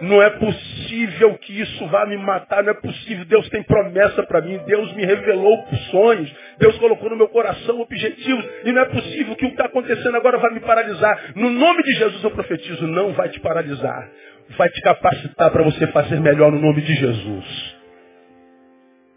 [0.00, 3.24] Não é possível que isso vá me matar, não é possível.
[3.26, 8.48] Deus tem promessa para mim, Deus me revelou sonhos, Deus colocou no meu coração objetivos,
[8.64, 11.32] e não é possível que o que está acontecendo agora vá me paralisar.
[11.34, 14.10] No nome de Jesus eu profetizo, não vai te paralisar,
[14.56, 17.76] vai te capacitar para você fazer melhor no nome de Jesus.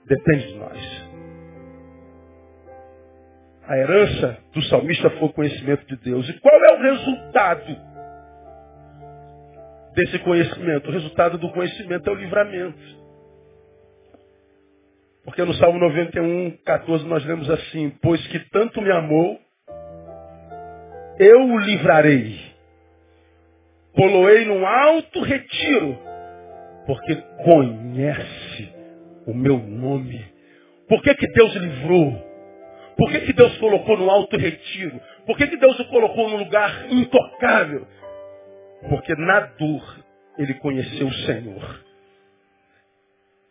[0.06, 1.04] Depende de nós.
[3.68, 6.28] A herança do salmista foi o conhecimento de Deus.
[6.30, 7.94] E qual é o resultado?
[9.94, 10.90] desse conhecimento.
[10.90, 13.04] O resultado do conhecimento é o livramento.
[15.24, 19.40] Porque no Salmo 91, 14, nós lemos assim: Pois que tanto me amou,
[21.18, 22.53] eu o livrarei.
[23.96, 26.00] Poloei num alto retiro,
[26.86, 28.74] porque conhece
[29.28, 30.26] o meu nome.
[30.88, 32.34] Por que, que Deus livrou?
[32.98, 35.00] Por que, que Deus colocou no alto retiro?
[35.26, 37.88] Por que, que Deus o colocou num lugar intocável?
[38.90, 40.04] Porque na dor
[40.38, 41.84] ele conheceu o Senhor.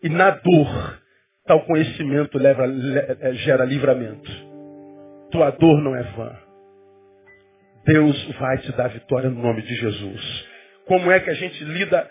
[0.03, 1.01] E na dor,
[1.47, 2.65] tal conhecimento leva,
[3.35, 4.31] gera livramento.
[5.31, 6.42] Tua dor não é vã.
[7.85, 10.49] Deus vai te dar vitória no nome de Jesus.
[10.87, 12.09] Como é que a gente lida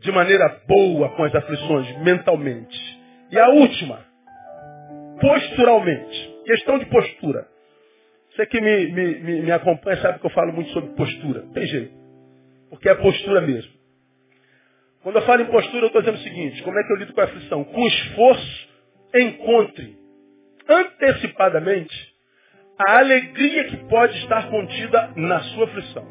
[0.00, 2.78] de maneira boa com as aflições mentalmente?
[3.30, 4.04] E a última,
[5.20, 6.36] posturalmente.
[6.44, 7.46] Questão de postura.
[8.34, 11.42] Você que me, me, me, acompanha sabe que eu falo muito sobre postura.
[11.52, 11.94] Tem jeito.
[12.70, 13.72] Porque é postura mesmo.
[15.02, 17.12] Quando eu falo em postura, eu estou dizendo o seguinte, como é que eu lido
[17.12, 17.64] com a aflição?
[17.64, 18.68] Com esforço,
[19.14, 19.96] encontre
[20.68, 22.15] antecipadamente
[22.78, 26.06] a alegria que pode estar contida na sua aflição.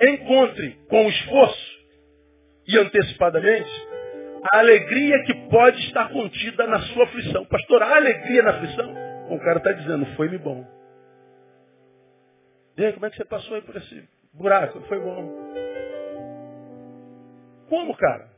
[0.00, 1.74] Encontre com esforço
[2.66, 3.70] e antecipadamente
[4.52, 7.44] a alegria que pode estar contida na sua aflição.
[7.46, 8.94] Pastor, a alegria na aflição?
[9.30, 10.66] O cara está dizendo, foi-me bom.
[12.76, 14.80] E aí, como é que você passou aí por esse buraco?
[14.82, 15.32] Foi bom.
[17.68, 18.28] Como, cara?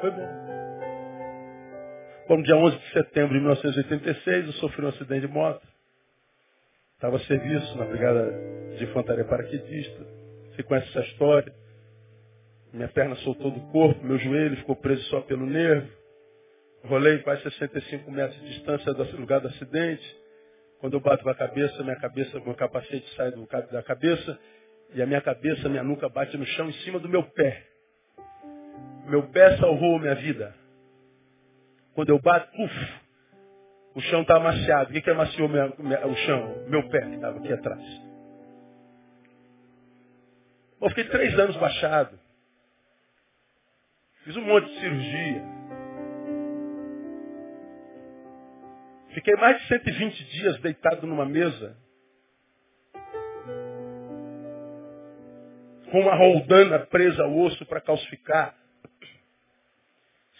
[0.00, 0.63] Foi bom.
[2.26, 5.60] Bom, dia 11 de setembro de 1986, eu sofri um acidente de moto.
[6.94, 8.32] Estava a serviço na Brigada
[8.78, 10.06] de Infantaria Paraquedista.
[10.48, 11.54] Você conhece essa história?
[12.72, 15.86] Minha perna soltou do corpo, meu joelho ficou preso só pelo nervo.
[16.84, 20.16] Rolei quase 65 metros de distância do lugar do acidente.
[20.80, 24.38] Quando eu bato com a cabeça, minha cabeça, meu capacete sai do, da cabeça
[24.94, 27.66] e a minha cabeça, minha nuca bate no chão em cima do meu pé.
[29.08, 30.63] Meu pé salvou minha vida.
[31.94, 33.02] Quando eu bato, uf,
[33.94, 34.90] o chão está amaciado.
[34.90, 36.66] O que, que amaciou minha, minha, o chão?
[36.68, 37.82] Meu pé que estava aqui atrás.
[40.80, 42.18] Eu fiquei três anos baixado.
[44.24, 45.42] Fiz um monte de cirurgia.
[49.14, 51.76] Fiquei mais de 120 dias deitado numa mesa.
[55.92, 58.56] Com uma roldana presa ao osso para calcificar.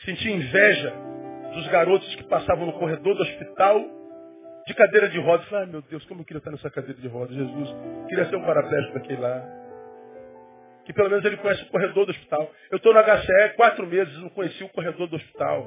[0.04, 1.13] Senti inveja
[1.54, 3.84] dos garotos que passavam no corredor do hospital
[4.66, 5.52] de cadeira de rodas.
[5.52, 7.68] Ah, meu Deus, como eu queria estar nessa cadeira de rodas, Jesus.
[8.08, 9.42] Queria ser um paraplégico daquele lá.
[10.84, 12.50] Que pelo menos ele conhece o corredor do hospital.
[12.70, 15.66] Eu estou no HCE quatro meses, não conheci o corredor do hospital.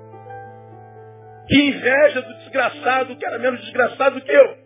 [1.47, 4.57] Que inveja do desgraçado, que era menos desgraçado que eu.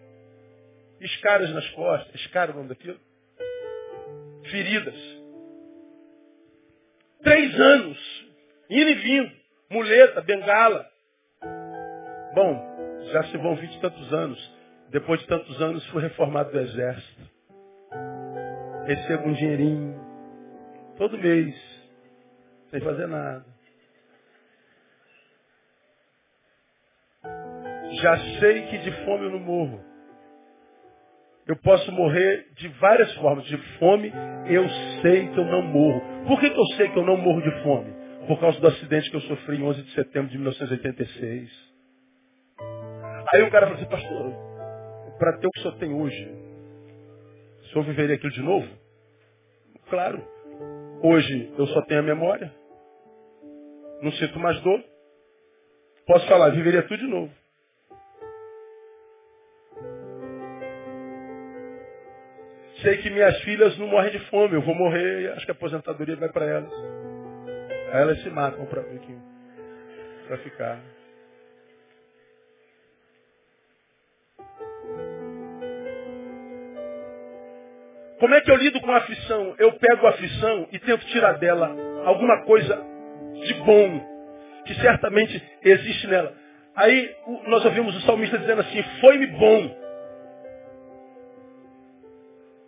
[1.00, 2.16] Escaras nas costas.
[2.16, 3.00] Escara o nome daquilo?
[4.50, 4.96] Feridas.
[7.24, 8.26] Três anos.
[8.70, 9.32] Indo e vindo.
[9.70, 10.91] Muleta, bengala.
[12.34, 12.72] Bom,
[13.12, 14.52] Já se vão vinte e tantos anos.
[14.90, 17.30] Depois de tantos anos, fui reformado do exército.
[18.86, 20.00] Recebo um dinheirinho.
[20.98, 21.56] Todo mês.
[22.70, 23.46] Sem fazer nada.
[28.02, 29.84] Já sei que de fome eu não morro.
[31.48, 33.46] Eu posso morrer de várias formas.
[33.46, 34.12] De fome,
[34.48, 34.68] eu
[35.02, 36.02] sei que eu não morro.
[36.28, 37.94] Por que, que eu sei que eu não morro de fome?
[38.28, 41.71] Por causa do acidente que eu sofri em 11 de setembro de 1986.
[43.34, 44.34] Aí o cara falou assim, pastor,
[45.18, 46.30] para ter o que o senhor tem hoje,
[47.62, 48.68] o senhor viveria aquilo de novo?
[49.90, 50.22] Claro.
[51.04, 52.54] Hoje eu só tenho a memória.
[54.02, 54.84] Não sinto mais dor.
[56.06, 57.32] Posso falar, viveria tudo de novo.
[62.82, 65.54] Sei que minhas filhas não morrem de fome, eu vou morrer e acho que a
[65.54, 66.74] aposentadoria vai para elas.
[67.94, 68.84] Aí elas se matam para
[70.28, 71.01] para ficar.
[78.22, 79.56] Como é que eu lido com a aflição?
[79.58, 82.80] Eu pego a aflição e tento tirar dela alguma coisa
[83.34, 84.00] de bom,
[84.64, 86.32] que certamente existe nela.
[86.76, 87.16] Aí
[87.48, 89.82] nós ouvimos o salmista dizendo assim, foi-me bom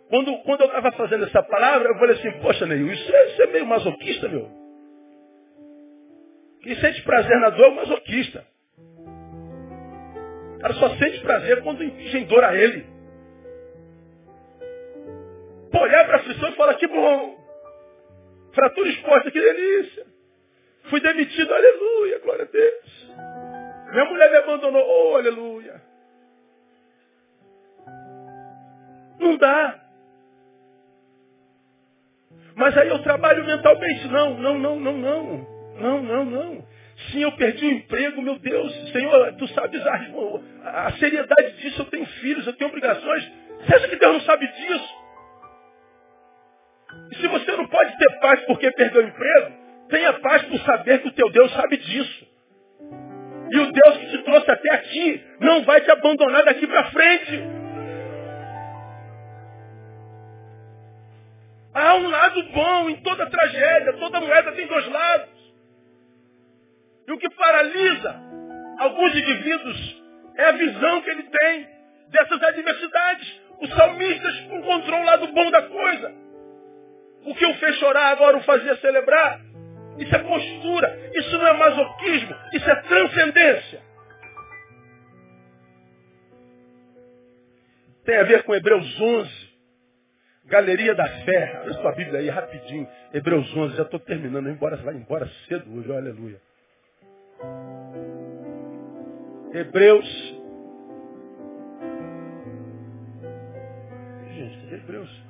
[0.08, 3.42] quando, quando eu estava fazendo essa palavra, eu falei assim, poxa, Neil, isso é, isso
[3.42, 4.50] é meio masoquista, meu.
[6.62, 8.44] Quem sente prazer na dor é o masoquista.
[10.56, 12.93] O cara só sente prazer quando infligem dor a ele.
[15.84, 17.36] Olhar para a aflição e falar, que bom.
[18.54, 20.06] Fratura exposta, que delícia.
[20.84, 23.10] Fui demitido, aleluia, glória a Deus.
[23.90, 25.82] Minha mulher me abandonou, oh, aleluia.
[29.20, 29.80] Não dá.
[32.56, 34.08] Mas aí eu trabalho mentalmente.
[34.08, 35.54] Não, não, não, não, não.
[35.78, 36.66] Não, não, não.
[37.10, 38.92] Sim, eu perdi o emprego, meu Deus.
[38.92, 41.33] Senhor, tu sabes a, a seriedade
[48.84, 49.52] perdeu o emprego,
[49.88, 52.26] tenha paz por saber que o teu Deus sabe disso.
[53.50, 57.42] E o Deus que te trouxe até aqui não vai te abandonar daqui para frente.
[61.74, 65.28] Há um lado bom em toda tragédia, toda moeda tem dois lados.
[67.06, 68.22] E o que paralisa
[68.78, 70.02] alguns indivíduos
[70.36, 71.68] é a visão que ele tem
[72.08, 73.40] dessas adversidades.
[73.60, 76.23] O salmista encontrou o lado bom da coisa.
[77.24, 79.40] O que o fez chorar agora o fazia celebrar.
[79.98, 83.80] Isso é postura, isso não é masoquismo, isso é transcendência.
[88.04, 89.54] Tem a ver com Hebreus 11,
[90.46, 91.56] Galeria da Fé.
[91.56, 92.86] Abre sua Bíblia aí rapidinho.
[93.12, 93.76] Hebreus 11.
[93.76, 94.48] Já estou terminando.
[94.48, 95.90] Embora, vai embora cedo hoje.
[95.90, 96.40] Aleluia.
[99.54, 100.34] Hebreus.
[104.34, 105.24] Gente, Hebreus?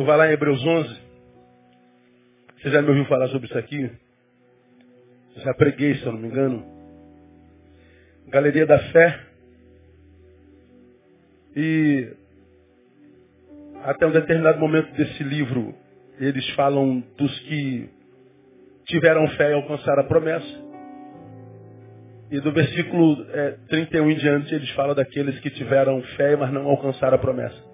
[0.00, 0.98] Tu vai lá em Hebreus 11.
[2.56, 3.90] Você já me ouviu falar sobre isso aqui?
[5.36, 6.64] Já preguei, se eu não me engano.
[8.28, 9.20] Galeria da Fé.
[11.54, 12.16] E
[13.84, 15.74] até um determinado momento desse livro,
[16.18, 17.90] eles falam dos que
[18.86, 20.64] tiveram fé e alcançaram a promessa.
[22.30, 26.66] E do versículo é, 31 em diante, eles falam daqueles que tiveram fé, mas não
[26.68, 27.69] alcançaram a promessa.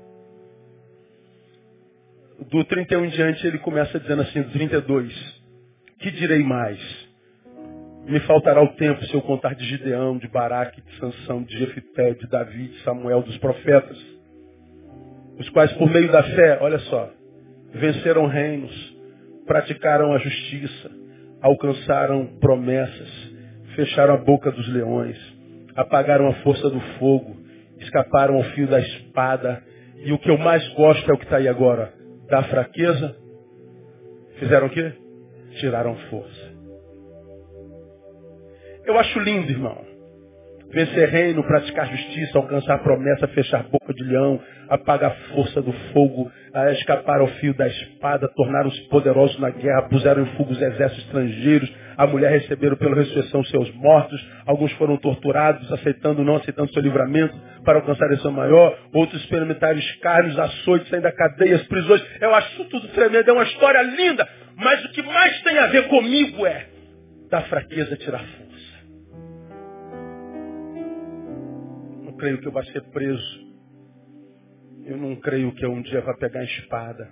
[2.38, 5.12] Do 31 em diante, ele começa dizendo assim, do 32,
[5.98, 6.78] que direi mais?
[8.06, 12.14] Me faltará o tempo se eu contar de Gideão, de Baraque, de Sansão, de Jefité,
[12.14, 13.98] de Davi, de Samuel, dos profetas,
[15.38, 17.10] os quais por meio da fé, olha só,
[17.72, 18.96] venceram reinos,
[19.46, 20.90] praticaram a justiça,
[21.40, 23.32] alcançaram promessas,
[23.74, 25.18] fecharam a boca dos leões,
[25.74, 27.36] apagaram a força do fogo,
[27.78, 29.62] escaparam ao fio da espada,
[30.04, 31.92] e o que eu mais gosto é o que está aí agora,
[32.28, 33.16] da fraqueza,
[34.38, 34.92] fizeram o quê?
[35.60, 36.56] Tiraram força.
[38.84, 39.84] Eu acho lindo, irmão.
[40.70, 46.30] Vencer reino, praticar justiça, alcançar promessa, fechar boca de leão, apagar a força do fogo,
[46.72, 51.72] escapar ao fio da espada, tornaram-se poderosos na guerra, puseram em fuga os exércitos estrangeiros,
[51.96, 56.82] a mulher receberam pela ressurreição seus mortos, alguns foram torturados, aceitando ou não aceitando seu
[56.82, 57.34] livramento
[57.64, 62.02] para alcançar esse maior, outros experimentaram escárnios, açoites, ainda cadeias, prisões.
[62.20, 65.88] Eu acho tudo tremendo, é uma história linda, mas o que mais tem a ver
[65.88, 66.66] comigo é
[67.30, 68.46] da fraqueza tirar força.
[72.16, 73.46] creio que eu vá ser preso.
[74.84, 77.08] Eu não creio que eu um dia vá pegar a espada.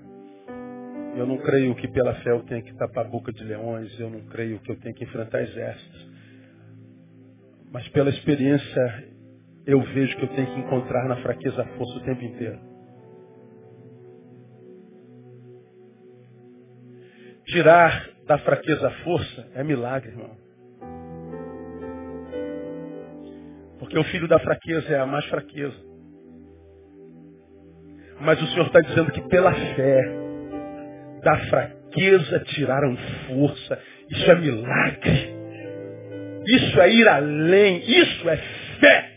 [1.17, 4.11] Eu não creio que pela fé eu tenha que tapar a boca de leões, eu
[4.11, 6.09] não creio que eu tenha que enfrentar exércitos.
[7.71, 9.15] Mas pela experiência
[9.67, 12.59] eu vejo que eu tenho que encontrar na fraqueza a força o tempo inteiro.
[17.47, 20.37] Tirar da fraqueza a força é milagre, irmão.
[23.79, 25.77] Porque o filho da fraqueza é a mais fraqueza.
[28.21, 30.24] Mas o Senhor está dizendo que pela fé,
[31.25, 32.97] da fraqueza tiraram
[33.27, 33.83] força.
[34.11, 35.35] Isso é milagre.
[36.47, 37.79] Isso é ir além.
[37.79, 38.37] Isso é
[38.79, 39.11] fé.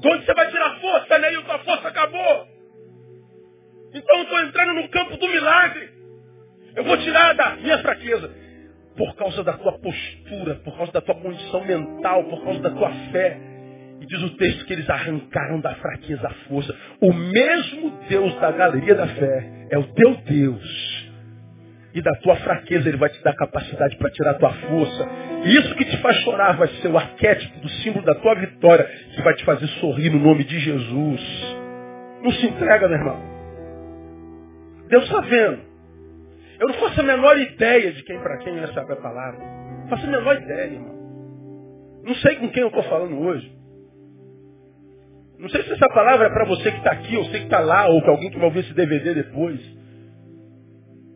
[0.00, 1.32] De onde você vai tirar força, né?
[1.34, 2.46] E tua força acabou.
[3.94, 5.90] Então eu estou entrando no campo do milagre.
[6.76, 8.30] Eu vou tirar da minha fraqueza.
[8.96, 12.90] Por causa da tua postura, por causa da tua condição mental, por causa da tua
[13.10, 13.51] fé.
[14.02, 16.74] E diz o texto que eles arrancaram da fraqueza a força.
[17.00, 21.12] O mesmo Deus da galeria da fé é o teu Deus.
[21.94, 25.08] E da tua fraqueza ele vai te dar capacidade para tirar a tua força.
[25.44, 28.84] E isso que te faz chorar vai ser o arquétipo do símbolo da tua vitória,
[29.14, 31.20] que vai te fazer sorrir no nome de Jesus.
[32.24, 33.22] Não se entrega, meu irmão.
[34.88, 35.60] Deus está vendo.
[36.58, 39.38] Eu não faço a menor ideia de quem para quem é essa palavra.
[39.82, 40.92] Não faço a menor ideia, irmão.
[42.04, 43.61] Não sei com quem eu estou falando hoje.
[45.42, 47.58] Não sei se essa palavra é para você que está aqui, ou você que está
[47.58, 49.60] lá, ou para alguém que vai ouvir esse DVD depois.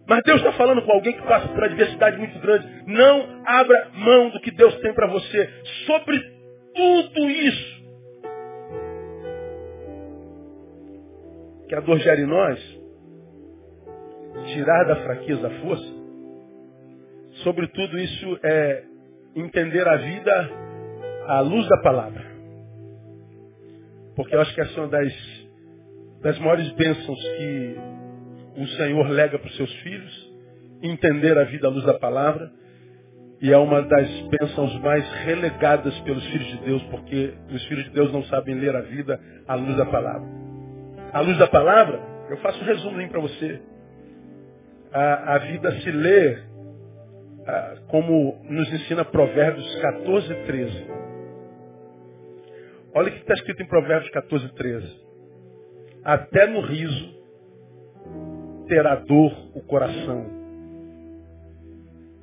[0.08, 2.66] Mas Deus está falando com alguém que passa por uma adversidade muito grande.
[2.88, 5.48] Não abra mão do que Deus tem para você.
[5.86, 6.18] Sobre
[6.74, 7.86] tudo isso.
[11.68, 12.80] Que a dor gera em nós.
[14.46, 15.94] Tirar da fraqueza a força.
[17.44, 18.82] Sobre tudo isso é
[19.36, 20.50] entender a vida
[21.28, 22.35] à luz da palavra.
[24.16, 25.12] Porque eu acho que essa é uma das,
[26.22, 27.76] das maiores bênçãos que
[28.56, 30.32] o Senhor lega para os seus filhos,
[30.82, 32.50] entender a vida à luz da palavra,
[33.40, 37.90] e é uma das bênçãos mais relegadas pelos filhos de Deus, porque os filhos de
[37.90, 40.26] Deus não sabem ler a vida à luz da palavra.
[41.12, 42.00] À luz da palavra,
[42.30, 43.60] eu faço um resumo para você.
[44.90, 46.38] A, a, vida se lê
[47.46, 50.86] a, como nos ensina Provérbios 14, 13.
[52.96, 55.00] Olha o que está escrito em Provérbios 14, 13.
[56.02, 57.14] Até no riso
[58.68, 60.26] terá dor o coração.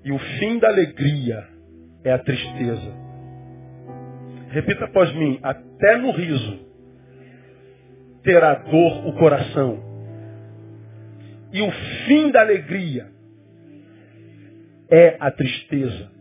[0.03, 1.47] E o fim da alegria
[2.03, 2.91] é a tristeza.
[4.49, 5.39] Repita após mim.
[5.43, 6.59] Até no riso
[8.23, 9.77] terá dor o coração.
[11.51, 11.71] E o
[12.07, 13.11] fim da alegria
[14.89, 16.11] é a tristeza.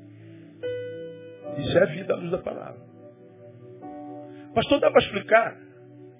[1.56, 2.91] Isso é a vida à luz da palavra.
[4.54, 5.56] Pastor, dá para explicar?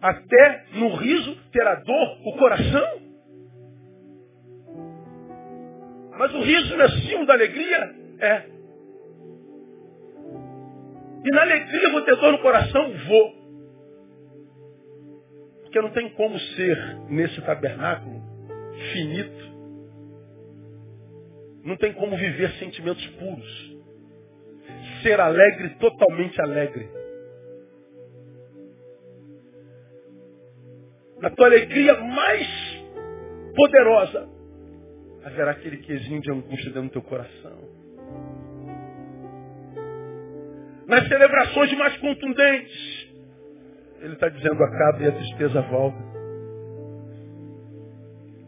[0.01, 3.03] Até no riso terá dor o coração?
[6.19, 7.95] Mas o riso não é símbolo da alegria?
[8.19, 8.43] É.
[11.25, 12.93] E na alegria vou ter dor no coração?
[13.07, 13.43] Vou.
[15.63, 18.21] Porque não tem como ser nesse tabernáculo
[18.93, 19.53] finito.
[21.65, 23.73] Não tem como viver sentimentos puros.
[25.03, 27.02] Ser alegre, totalmente alegre.
[31.23, 32.83] Na tua alegria mais
[33.55, 34.29] poderosa,
[35.25, 37.59] haverá aquele quezinho de angústia dentro do teu coração.
[40.85, 43.09] Nas celebrações mais contundentes,
[44.01, 46.13] ele está dizendo acaba e a tristeza volta.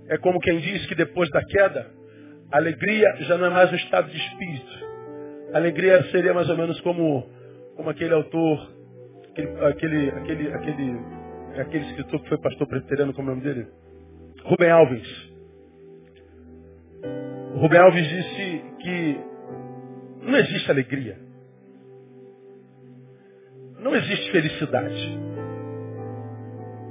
[0.09, 1.87] É como quem diz que depois da queda,
[2.51, 4.85] a alegria já não é mais um estado de espírito.
[5.53, 7.31] A alegria seria mais ou menos como,
[7.77, 8.68] como aquele autor,
[9.31, 11.24] aquele, aquele, aquele, aquele
[11.61, 13.67] aquele escritor que foi pastor presbiteriano, como é o nome dele?
[14.45, 15.33] Rubem Alves.
[17.55, 19.21] Rubem Alves disse que
[20.23, 21.19] não existe alegria.
[23.79, 25.19] Não existe felicidade.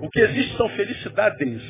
[0.01, 1.63] O que existe são felicidades.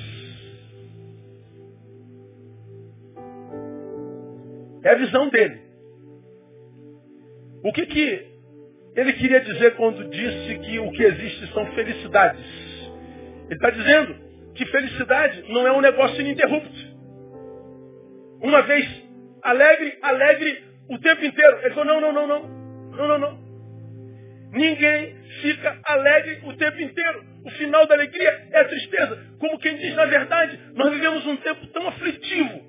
[4.84, 5.62] É a visão dele.
[7.64, 8.34] O que, que
[8.96, 12.63] ele queria dizer quando disse que o que existe são felicidades?
[13.54, 14.16] Ele está dizendo
[14.56, 16.94] que felicidade não é um negócio ininterrupto.
[18.42, 19.04] Uma vez
[19.44, 21.60] alegre, alegre o tempo inteiro.
[21.62, 22.64] Ele falou, não, não, não, não.
[22.98, 23.44] Não, não, não.
[24.54, 27.24] Ninguém fica alegre o tempo inteiro.
[27.46, 29.20] O final da alegria é a tristeza.
[29.40, 32.62] Como quem diz, na verdade, nós vivemos um tempo tão aflitivo,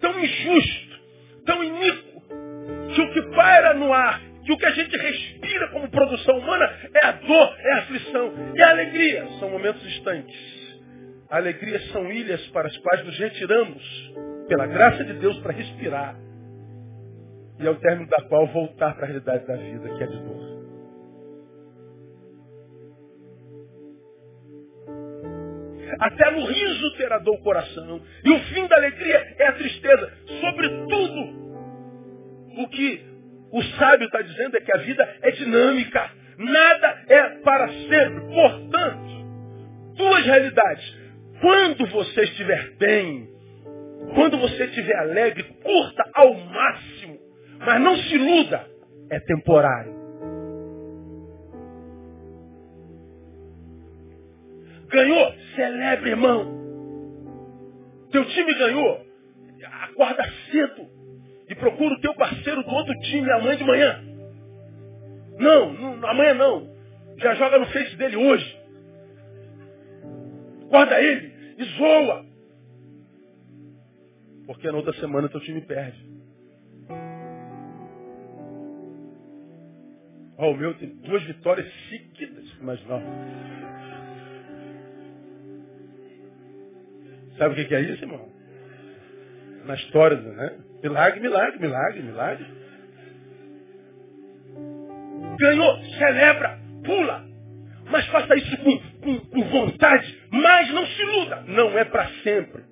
[0.00, 1.00] tão injusto,
[1.44, 2.22] tão iníquo,
[2.94, 6.68] que o que paira no ar que o que a gente respira como produção humana
[7.00, 8.32] é a dor, é a aflição.
[8.56, 10.80] E a alegria são momentos distantes.
[11.28, 14.12] A alegria são ilhas para as quais nos retiramos,
[14.48, 16.16] pela graça de Deus, para respirar.
[17.60, 20.50] E ao término da qual voltar para a realidade da vida, que é de dor.
[26.00, 28.00] Até no riso terá dor o coração.
[28.24, 30.12] E o fim da alegria é a tristeza.
[30.40, 31.40] Sobretudo,
[32.58, 33.09] o que
[33.52, 36.10] o sábio está dizendo é que a vida é dinâmica.
[36.38, 38.34] Nada é para sempre.
[38.34, 39.10] Portanto,
[39.96, 41.00] duas realidades.
[41.40, 43.28] Quando você estiver bem,
[44.14, 47.18] quando você estiver alegre, curta ao máximo.
[47.58, 48.66] Mas não se iluda.
[49.10, 50.00] É temporário.
[54.88, 55.34] Ganhou?
[55.54, 56.60] Celebre, irmão.
[58.10, 59.06] Teu time ganhou.
[59.82, 60.99] Acorda cedo.
[61.50, 64.04] E procura o teu parceiro do outro time amanhã de manhã.
[65.36, 66.70] Não, não, amanhã não.
[67.16, 68.60] Já joga no face dele hoje.
[70.66, 72.24] Acorda ele e zoa.
[74.46, 76.08] Porque na outra semana teu time perde.
[80.38, 83.02] Ó, oh, o meu tem duas vitórias seguidas, mas não.
[87.36, 88.28] Sabe o que é isso, irmão?
[89.66, 90.69] Na história, né?
[90.82, 92.46] Milagre, milagre, milagre, milagre.
[95.38, 97.24] Ganhou, celebra, pula.
[97.90, 101.44] Mas faça isso com, com, com vontade, mas não se iluda.
[101.48, 102.62] Não é para sempre.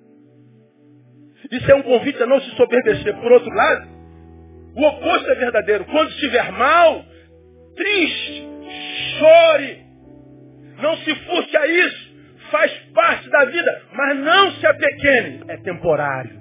[1.51, 3.15] Isso é um convite a não se soberbecer.
[3.19, 3.87] Por outro lado,
[4.75, 5.85] o oposto é verdadeiro.
[5.85, 7.03] Quando estiver mal,
[7.75, 8.47] triste,
[9.19, 9.89] chore.
[10.81, 12.09] Não se furte a isso
[12.51, 16.38] faz parte da vida, mas não se apequene, é temporário.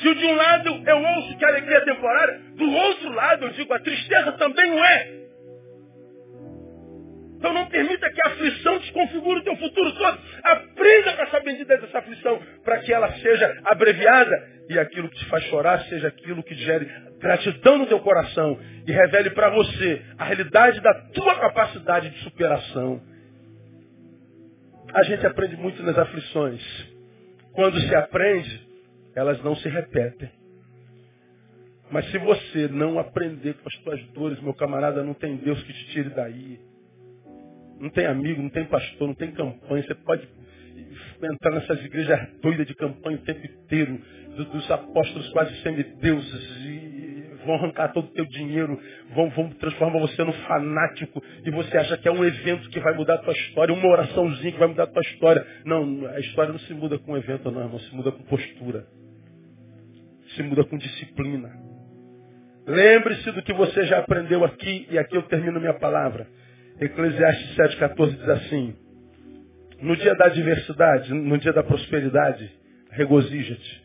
[0.00, 3.50] Se de um lado eu ouço que a alegria é temporária, do outro lado eu
[3.50, 5.20] digo a tristeza também não é.
[7.40, 10.18] Então não permita que a aflição desconfigure o teu futuro todo.
[10.44, 15.24] Aprenda com essa bendita dessa aflição para que ela seja abreviada e aquilo que te
[15.24, 16.86] faz chorar seja aquilo que gere
[17.18, 23.00] gratidão no teu coração e revele para você a realidade da tua capacidade de superação.
[24.92, 26.62] A gente aprende muito nas aflições.
[27.52, 28.69] Quando se aprende,
[29.20, 30.30] elas não se repetem.
[31.90, 35.72] Mas se você não aprender com as tuas dores, meu camarada, não tem Deus que
[35.72, 36.60] te tire daí.
[37.80, 39.82] Não tem amigo, não tem pastor, não tem campanha.
[39.82, 40.28] Você pode
[41.22, 44.00] entrar nessas igrejas doidas de campanha o tempo inteiro,
[44.52, 47.00] dos apóstolos quase semideuses, e
[47.44, 48.78] vão arrancar todo o teu dinheiro,
[49.14, 52.94] vão, vão transformar você num fanático, e você acha que é um evento que vai
[52.94, 55.44] mudar a tua história, uma oraçãozinha que vai mudar a tua história.
[55.64, 58.86] Não, a história não se muda com evento, não, não se muda com postura.
[60.40, 61.52] Se muda com disciplina.
[62.66, 66.26] Lembre-se do que você já aprendeu aqui, e aqui eu termino minha palavra.
[66.80, 68.74] Eclesiastes 7,14 diz assim,
[69.82, 72.50] no dia da adversidade, no dia da prosperidade,
[72.90, 73.84] regozija-te.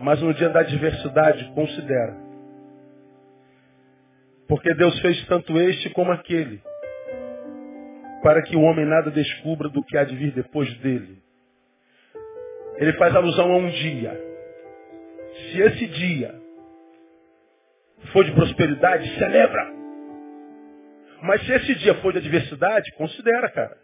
[0.00, 2.16] Mas no dia da adversidade, considera.
[4.48, 6.60] Porque Deus fez tanto este como aquele,
[8.24, 11.22] para que o homem nada descubra do que há de vir depois dele.
[12.78, 14.31] Ele faz alusão a um dia.
[15.34, 16.34] Se esse dia
[18.12, 19.72] for de prosperidade, celebra.
[21.22, 23.76] Mas se esse dia for de adversidade, considera, cara.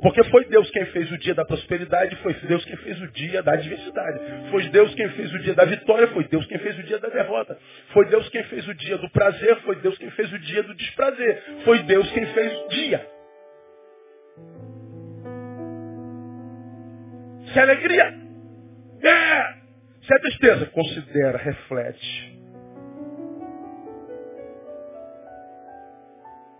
[0.00, 3.42] Porque foi Deus quem fez o dia da prosperidade, foi Deus quem fez o dia
[3.42, 4.50] da adversidade.
[4.50, 7.08] Foi Deus quem fez o dia da vitória, foi Deus quem fez o dia da
[7.08, 7.58] derrota.
[7.92, 10.74] Foi Deus quem fez o dia do prazer, foi Deus quem fez o dia do
[10.74, 11.42] desprazer.
[11.64, 13.06] Foi Deus quem fez o dia.
[17.52, 18.27] Se alegria,
[19.02, 19.54] é.
[20.02, 22.38] Se é tristeza, considera, reflete.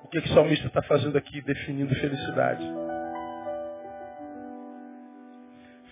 [0.04, 2.64] O que, que o salmista está fazendo aqui definindo felicidade?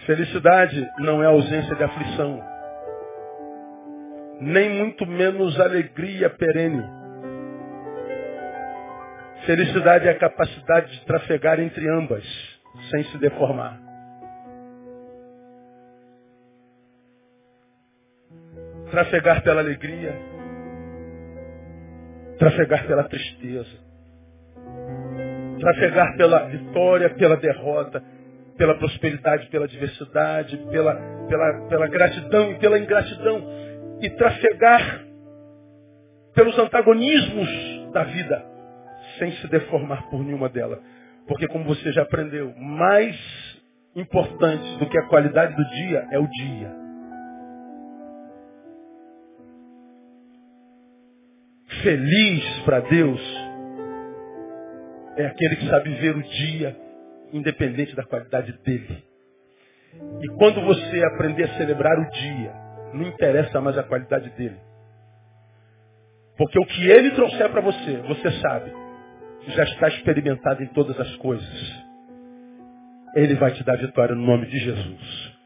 [0.06, 2.40] Felicidade não é ausência de aflição,
[4.40, 6.82] nem muito menos alegria perene.
[9.44, 12.24] Felicidade é a capacidade de trafegar entre ambas,
[12.90, 13.85] sem se deformar.
[18.90, 20.14] Trafegar pela alegria,
[22.38, 23.86] trafegar pela tristeza
[25.58, 28.02] trafegar pela vitória, pela derrota,
[28.56, 30.94] pela prosperidade, pela diversidade, pela,
[31.28, 33.42] pela, pela gratidão e pela ingratidão.
[34.00, 35.02] E trafegar
[36.34, 37.48] pelos antagonismos
[37.92, 38.44] da vida,
[39.18, 40.78] sem se deformar por nenhuma delas.
[41.26, 43.16] Porque como você já aprendeu, mais
[43.94, 46.85] importante do que a qualidade do dia é o dia.
[51.86, 53.20] Feliz para Deus
[55.16, 56.76] é aquele que sabe ver o dia,
[57.32, 59.04] independente da qualidade dele.
[60.20, 62.52] E quando você aprender a celebrar o dia,
[62.92, 64.56] não interessa mais a qualidade dele.
[66.36, 68.72] Porque o que ele trouxer para você, você sabe,
[69.46, 71.84] já está experimentado em todas as coisas.
[73.14, 75.36] Ele vai te dar vitória no nome de Jesus.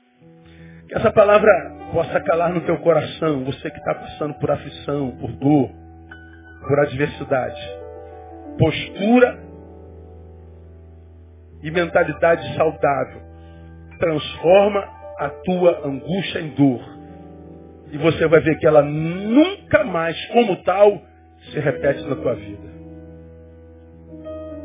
[0.88, 1.52] Que essa palavra
[1.92, 5.79] possa calar no teu coração, você que está passando por aflição, por dor,
[6.66, 7.60] por adversidade.
[8.58, 9.38] Postura
[11.62, 13.20] e mentalidade saudável
[13.98, 14.80] transforma
[15.18, 16.80] a tua angústia em dor.
[17.92, 21.02] E você vai ver que ela nunca mais, como tal,
[21.50, 22.70] se repete na tua vida.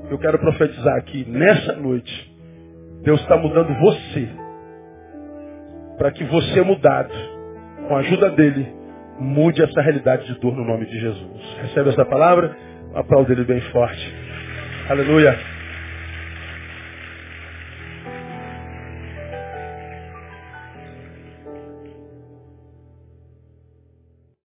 [0.10, 2.36] Eu quero profetizar aqui, nessa noite,
[3.04, 4.30] Deus está mudando você.
[5.98, 7.14] Para que você mudado,
[7.88, 8.68] com a ajuda dele,
[9.20, 11.58] mude essa realidade de dor no nome de Jesus.
[11.62, 12.56] Recebe essa palavra?
[12.94, 14.14] Aplauda ele bem forte.
[14.90, 15.55] Aleluia.